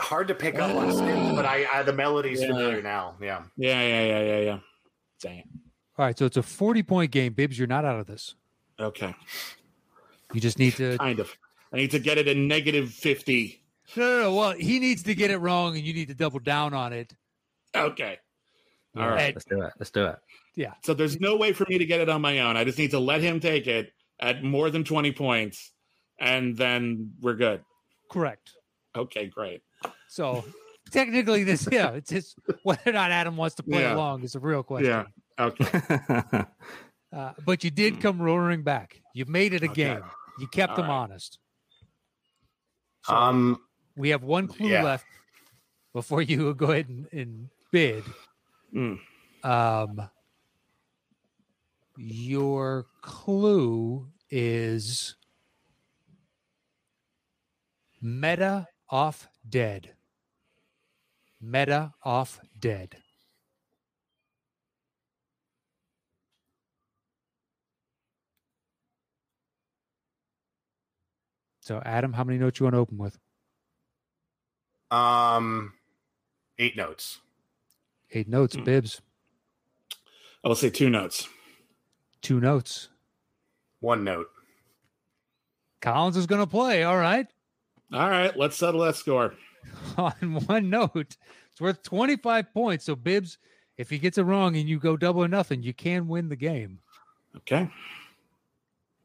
[0.00, 2.48] Hard to pick up on synth, but I, I the melody's Yeah.
[2.48, 3.16] familiar now.
[3.20, 3.42] Yeah.
[3.56, 4.58] Yeah, yeah, yeah, yeah, yeah.
[5.20, 5.44] Dang it.
[5.98, 6.18] All right.
[6.18, 7.32] So it's a 40 point game.
[7.32, 8.34] Bibbs, you're not out of this.
[8.80, 9.14] Okay.
[10.32, 10.96] You just need to.
[10.98, 11.30] Kind of.
[11.72, 13.62] I need to get it in negative 50.
[13.96, 14.34] No, no, no.
[14.34, 17.14] Well, he needs to get it wrong and you need to double down on it.
[17.74, 18.18] Okay.
[18.96, 19.08] All right.
[19.08, 19.34] Yeah, right.
[19.34, 19.72] Let's do it.
[19.78, 20.16] Let's do it.
[20.54, 20.72] Yeah.
[20.84, 22.56] So there's no way for me to get it on my own.
[22.56, 25.72] I just need to let him take it at more than 20 points,
[26.18, 27.62] and then we're good.
[28.10, 28.50] Correct.
[28.94, 29.62] Okay, great.
[30.08, 30.44] So
[30.90, 33.94] technically, this, yeah, it's just whether or not Adam wants to play Yeah.
[33.94, 35.06] along is a real question.
[35.38, 35.44] Yeah.
[35.46, 36.44] Okay.
[37.14, 38.98] Uh, but you did come roaring back.
[39.12, 39.74] You made it a Okay.
[39.96, 40.02] game.
[40.38, 40.94] You kept All them right.
[40.96, 41.38] honest.
[43.04, 43.58] So Um.
[43.96, 44.82] we have one clue yeah.
[44.82, 45.04] left
[45.92, 48.02] before you go ahead and, and bid.
[48.74, 48.98] Mm.
[49.44, 50.08] Um,
[51.98, 55.14] your clue is
[58.00, 59.94] meta off dead.
[61.40, 62.96] Meta off dead.
[71.60, 73.18] So, Adam, how many notes you want to open with?
[74.90, 75.72] Um.
[76.58, 77.18] Eight notes.
[78.10, 78.64] Eight notes, Hmm.
[78.64, 79.00] Bibbs.
[80.44, 81.28] I will say two notes.
[82.20, 82.88] Two notes.
[83.80, 84.26] One note.
[85.80, 86.82] Collins is going to play.
[86.84, 87.26] All right.
[87.92, 89.34] All right, let's settle that score.
[89.96, 90.12] on
[90.46, 91.16] one note.
[91.50, 92.84] It's worth 25 points.
[92.84, 93.38] So, Bibbs,
[93.76, 96.36] if he gets it wrong and you go double or nothing, you can win the
[96.36, 96.78] game.
[97.36, 97.68] Okay.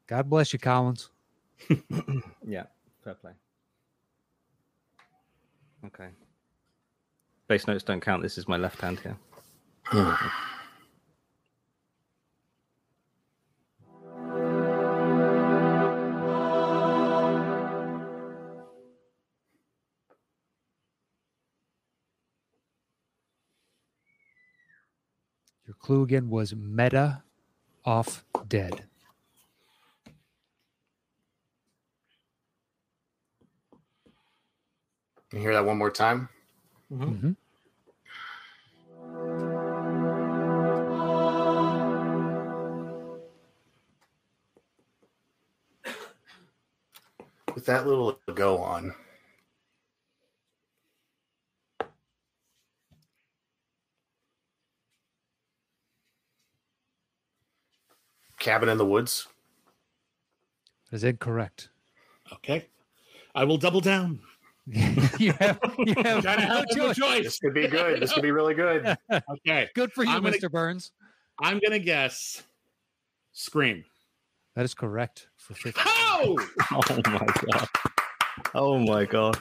[0.06, 1.10] God bless you, Collins.
[2.46, 2.64] yeah.
[3.04, 3.32] Fair play.
[5.86, 6.08] Okay.
[7.46, 8.22] Bass notes don't count.
[8.22, 9.16] This is my left hand here.
[25.88, 27.22] Your clue again was meta
[27.82, 28.84] off dead.
[35.30, 36.28] Can you hear that one more time?
[36.92, 37.36] Mhm.
[47.54, 48.94] With that little go on.
[58.38, 59.26] Cabin in the Woods.
[60.90, 61.68] Is incorrect.
[62.32, 62.66] Okay.
[63.34, 64.20] I will double down.
[64.66, 66.96] you have, you have Gotta no have choice.
[66.96, 67.24] choice.
[67.24, 68.00] This could be good.
[68.00, 68.96] This could be really good.
[69.30, 69.68] Okay.
[69.74, 70.50] Good for you, I'm gonna- Mr.
[70.50, 70.92] Burns.
[71.40, 72.42] I'm gonna guess
[73.32, 73.84] Scream.
[74.56, 75.80] That is correct for 50.
[75.86, 76.36] Oh!
[76.72, 77.68] Oh my god.
[78.54, 79.38] Oh my god.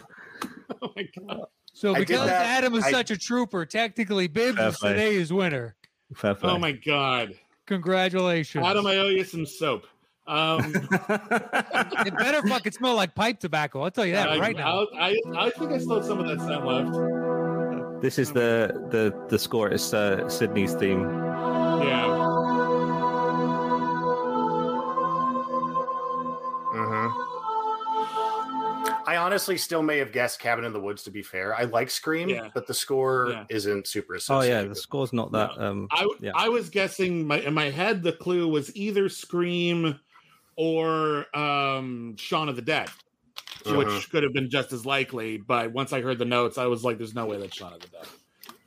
[0.81, 1.45] oh my god.
[1.73, 5.75] So because that- Adam is I- such a trooper, technically Bibbs Fair is today's winner.
[6.15, 6.51] Fair play.
[6.51, 7.33] Oh my god.
[7.67, 8.65] Congratulations.
[8.65, 9.85] Adam, I owe you some soap.
[10.25, 10.59] Um
[10.91, 13.81] it better fucking smell like pipe tobacco.
[13.81, 14.87] I'll tell you that I, right now.
[14.93, 18.01] I, I, I think I still have some of that scent left.
[18.01, 19.69] this is the the the score.
[19.69, 21.03] It's uh, Sydney's theme.
[21.03, 22.36] Yeah.
[29.27, 31.03] Honestly still may have guessed Cabin in the Woods.
[31.03, 32.47] To be fair, I like Scream, Yeah.
[32.53, 33.43] but the score Yeah.
[33.49, 35.51] isn't super Oh yeah, the score's not that.
[35.59, 36.31] Um, I Yeah.
[36.33, 39.99] I was guessing my in my head the clue was either Scream
[40.55, 42.89] or um Shaun of the Dead.
[43.65, 44.09] Which Mhm.
[44.11, 46.97] could have been just as likely, but once I heard the notes, I was like,
[46.97, 48.07] "There's no way that's Shaun of the Dead."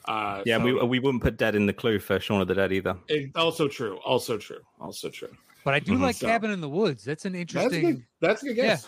[0.05, 2.55] Uh, yeah, so- we we wouldn't put dead in the clue for Shaun of the
[2.55, 2.97] Dead either.
[3.09, 5.31] it- also true, also true, also true.
[5.65, 6.01] But I do Mhm.
[6.03, 7.05] like So- Cabin in the Woods.
[7.05, 7.83] That's an That's a interesting.
[7.83, 8.05] good.
[8.21, 8.87] That's a good guess.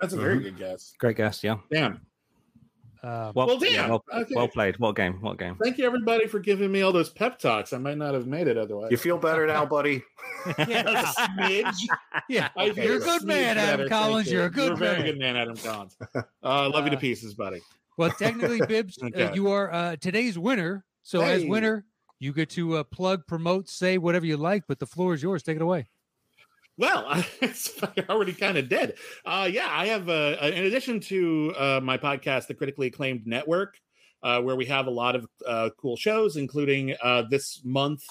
[0.00, 0.92] That's a very good guess.
[0.98, 1.42] Great guess.
[1.44, 1.56] Yeah.
[1.70, 2.00] Damn.
[3.02, 3.90] Uh, Well, Well, yeah, damn.
[3.90, 4.32] well, Okay.
[4.34, 4.78] well played.
[4.78, 5.20] What game?
[5.20, 5.56] What game?
[5.62, 7.72] Thank you everybody for giving me all those pep talks.
[7.74, 8.90] I might not have made it otherwise.
[8.90, 10.02] You feel better now, buddy?
[10.58, 11.02] yeah,
[11.38, 11.74] Smidge.
[12.28, 12.48] yeah.
[12.56, 14.26] I feel You're a good man, Adam thank Collins.
[14.30, 14.38] you.
[14.38, 15.06] You're a good You're a very man.
[15.06, 15.96] good man, Adam Collins.
[16.14, 17.60] Uh, I love you to Uh, pieces, buddy.
[17.98, 19.30] Well, technically, Bibbs, uh, Okay.
[19.34, 20.84] you are uh, today's winner.
[21.02, 21.84] So as winner,
[22.18, 24.64] you get to uh, plug, promote, say whatever you like.
[24.66, 25.42] But the floor is yours.
[25.42, 25.86] Take it away.
[26.76, 28.94] Well, fucking already kind of dead.
[29.24, 33.78] Uh, yeah, I have, uh, in addition to uh, my podcast, The Critically Acclaimed Network,
[34.24, 38.02] uh, where we have a lot of uh, cool shows, including uh, this month.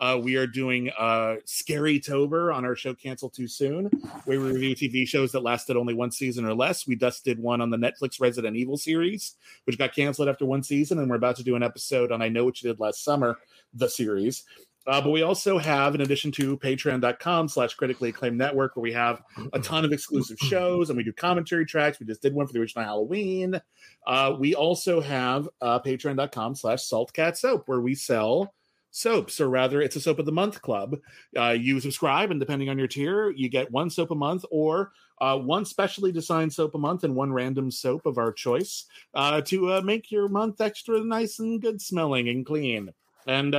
[0.00, 3.86] Uh, we are doing uh, Scary Tober on our show Cancel Too Soon,
[4.24, 6.86] where we review TV shows that lasted only one season or less.
[6.86, 10.62] We just did one on the Netflix Resident Evil series, which got canceled after one
[10.62, 13.02] season, and we're about to do an episode on I Know What You Did Last
[13.02, 13.38] Summer,
[13.74, 14.44] the series.
[14.86, 18.92] Uh, but we also have, in addition to patreon.com slash critically acclaimed network, where we
[18.92, 19.20] have
[19.52, 22.00] a ton of exclusive shows and we do commentary tracks.
[22.00, 23.60] We just did one for the original Halloween.
[24.06, 28.54] Uh, we also have uh, patreon.com slash saltcat soap, where we sell
[28.90, 30.96] soaps, or rather, it's a soap of the month club.
[31.36, 34.92] Uh, you subscribe, and depending on your tier, you get one soap a month or
[35.20, 39.42] uh, one specially designed soap a month and one random soap of our choice uh,
[39.42, 42.90] to make your month extra nice and good smelling and clean.
[43.26, 43.54] And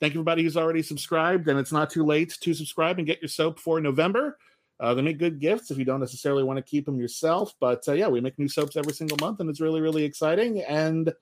[0.00, 1.48] thank you everybody who's already subscribed.
[1.48, 4.38] And it's not too late to subscribe and get your soap for November.
[4.80, 7.54] Uh, they make good gifts if you don't necessarily want to keep them yourself.
[7.58, 10.62] But uh, yeah, we make new soaps every single month, and it's really, really exciting.
[10.62, 11.12] And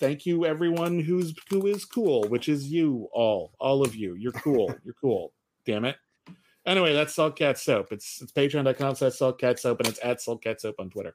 [0.00, 4.14] thank you, everyone who's who is cool, which is you all, all of you.
[4.14, 4.74] You're cool.
[4.84, 5.32] You're cool.
[5.64, 5.96] Damn it.
[6.66, 7.92] Anyway, that's Salt Cat Soap.
[7.92, 11.14] It's it's patreon.com slash Salt Cat Soap, and it's at Salt Cat Soap on Twitter.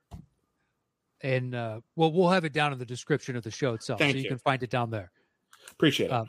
[1.22, 4.14] And uh, well, we'll have it down in the description of the show itself, Thank
[4.14, 4.30] so you, you.
[4.30, 5.12] can find it down there.
[5.72, 6.28] Appreciate it.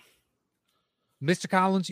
[1.23, 1.49] Mr.
[1.49, 1.91] Collins,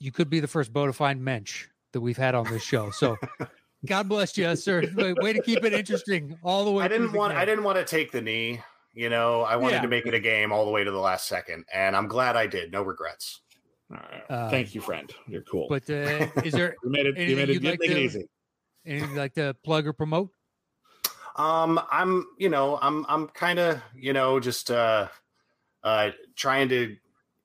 [0.00, 2.90] you could be the first bona fide mensch that we've had on this show.
[2.90, 3.16] So,
[3.86, 4.82] God bless you, sir.
[4.94, 6.84] Way- Way to keep it interesting all the way.
[6.84, 7.32] I didn't want.
[7.32, 7.40] game.
[7.40, 8.60] I didn't want to take the knee.
[8.92, 9.82] You know, I wanted Yeah.
[9.82, 12.36] to make it a game all the way to the last second, and I'm glad
[12.36, 12.70] I did.
[12.72, 13.40] No regrets.
[13.90, 14.22] All right.
[14.30, 15.12] uh, Thank you, friend.
[15.28, 15.66] You're cool.
[15.68, 17.16] But uh, is there you made it.
[17.16, 17.52] You anything made it.
[17.54, 18.28] you'd You like make it to- easy.
[18.86, 20.30] anything you'd like to plug or promote?
[21.36, 25.08] Um, I'm, you know, I'm, I'm kind of, you know, just uh,
[25.82, 26.96] uh, trying to,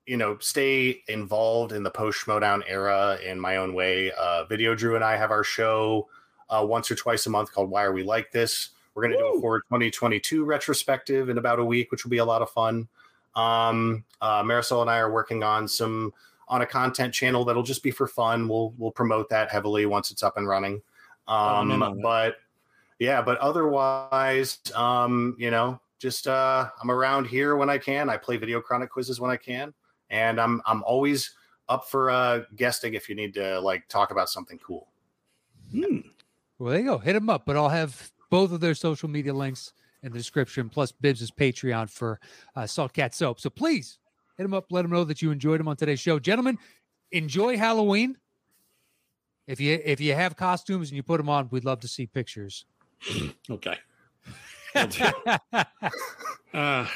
[0.09, 4.11] you know, stay involved in the post Schmoedown era in my own way.
[4.13, 6.07] Uh, Video Drew and I have our show
[6.49, 8.69] uh, once or twice a month called Why Are We Like This?
[8.95, 12.17] We're going to do a forward 2022 retrospective in about a week, which will be
[12.17, 12.87] a lot of fun.
[13.35, 16.11] Um, uh, Marisol and I are working on some
[16.47, 18.47] on a content channel that'll just be for fun.
[18.47, 20.81] We'll we'll promote that heavily once it's up and running.
[21.27, 22.37] I'm in on Um, but
[22.97, 28.09] yeah, but otherwise, um, you know, just uh, I'm around here when I can.
[28.09, 29.71] I play video chronic quizzes when I can,
[30.09, 31.35] and I'm I'm always
[31.67, 34.87] up for uh, guesting if you need to like talk about something cool.
[35.71, 35.99] Hmm.
[36.57, 36.97] Well, there you go.
[36.97, 40.69] Hit them up, but I'll have both of their social media links in the description,
[40.69, 42.19] plus Bibbs' Patreon for
[42.55, 43.39] uh, Salt Cat Soap.
[43.39, 43.99] So please
[44.37, 44.65] hit them up.
[44.71, 46.57] Let them know that you enjoyed them on today's show, gentlemen.
[47.11, 48.17] Enjoy Halloween.
[49.47, 52.07] If you if you have costumes and you put them on, we'd love to see
[52.07, 52.65] pictures.
[53.49, 53.77] Okay.
[56.51, 56.87] Uh,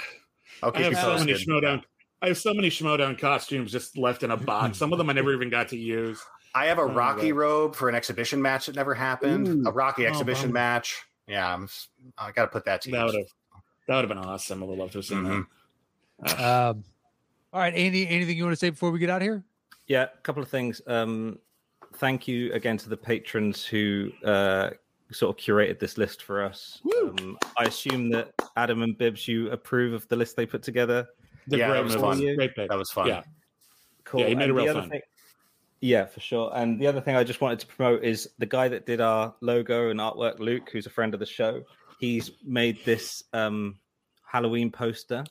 [0.64, 1.86] I'll I keep have you so many posted.
[2.24, 2.26] Schmoedown.
[2.26, 4.78] I have so many Schmoedown costumes just left in a box.
[4.78, 6.21] Some of them I never even got to use.
[6.55, 7.38] I have a Oh, Rocky God.
[7.38, 9.47] robe for an exhibition match that never happened.
[9.47, 9.63] Ooh.
[9.67, 10.53] A Rocky Oh, exhibition bummer.
[10.53, 11.01] match.
[11.28, 13.26] Yeah, I'm, s- I got to put that to That would have
[13.88, 14.61] that would have been awesome.
[14.63, 15.45] I would love to have seen Mhm.
[16.19, 16.39] that.
[16.39, 16.84] um,
[17.51, 18.07] all right, Andy.
[18.07, 19.43] Anything you want to say before we get out of here?
[19.88, 20.82] Yeah, a couple of things.
[20.88, 21.39] Um,
[21.95, 24.69] thank you again to the patrons who uh,
[25.11, 26.82] sort of curated this list for us.
[27.01, 31.07] Um, I assume that Adam and Bibbs, you approve of the list they put together.
[31.48, 32.36] The Yeah, great that was fun.
[32.36, 32.70] Great pick.
[32.70, 33.08] That was fun.
[33.08, 33.24] Yeah.
[34.04, 34.22] Cool.
[34.22, 34.89] Yeah, he made it And the real fun.
[34.89, 35.02] thing-
[35.82, 36.52] yeah, for sure.
[36.56, 39.36] And the other thing I just wanted to promote is the guy that did our
[39.41, 41.64] logo and artwork, Luke, who's a friend of the show.
[42.00, 43.78] He's made this um,
[44.26, 45.24] Halloween poster.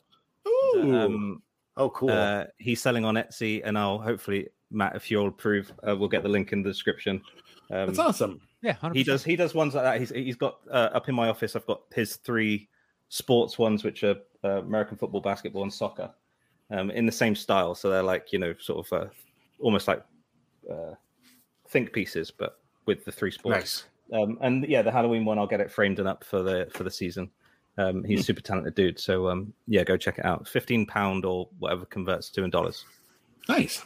[0.46, 0.94] Ooh.
[0.94, 1.42] Um,
[1.78, 2.10] Oh, cool.
[2.10, 6.22] uh, he's selling on Etsy, and I'll hopefully, Matt, if you'll approve, uh, we'll get
[6.22, 7.22] the link in the description.
[7.70, 8.42] Um, That's awesome.
[8.60, 8.94] Yeah, 100%.
[8.94, 11.56] he does he does ones like that he's he's got uh, up in my office
[11.56, 12.68] i've got his three
[13.08, 16.10] sports ones which are uh, american football basketball and soccer
[16.72, 17.74] um, in the same style.
[17.74, 19.10] So they're like you know sort of uh,
[19.60, 20.02] almost like
[20.70, 20.94] uh,
[21.68, 23.84] think pieces but with the three sports.
[24.10, 24.20] Nice.
[24.20, 26.84] um, and yeah the halloween one i'll get it framed and up for the for
[26.84, 27.30] the season.
[27.78, 29.00] Um, he's a super talented dude.
[29.00, 30.46] So um, yeah go check it out.
[30.46, 32.84] 15 pound or whatever converts to in dollars.
[33.48, 33.82] Nice.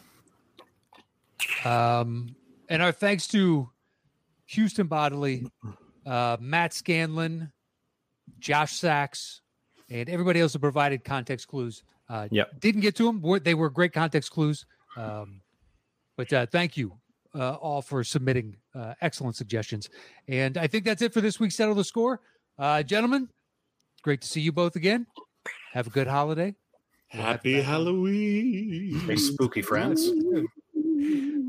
[1.64, 2.34] Um,
[2.68, 3.70] and our thanks to
[4.46, 5.46] Houston Bodily,
[6.04, 7.52] uh, Matt Scanlon,
[8.40, 9.40] Josh Sachs,
[9.90, 11.82] and everybody else who provided context clues.
[12.08, 12.60] Uh, Yep.
[12.60, 13.20] Didn't get to them.
[13.22, 14.64] Were- They were great context clues.
[14.96, 15.40] Um,
[16.16, 16.92] but uh, thank you
[17.34, 19.90] uh, all for submitting uh, excellent suggestions.
[20.28, 22.20] And I think that's it for this week's Settle the Score.
[22.58, 23.28] Uh, gentlemen,
[24.02, 25.06] great to see you both again.
[25.72, 26.54] Have a good holiday.
[27.12, 29.00] We'll Happy you back on- Halloween.
[29.06, 30.08] Hey, spooky friends.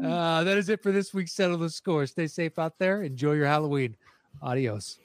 [0.03, 2.05] Uh, that is it for this week's Settle the Score.
[2.05, 3.01] Stay safe out there.
[3.03, 3.95] Enjoy your Halloween.
[4.41, 4.99] Adios.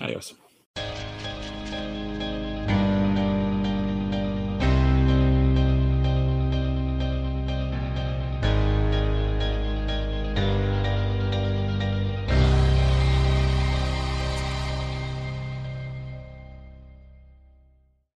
[0.00, 0.34] Adios.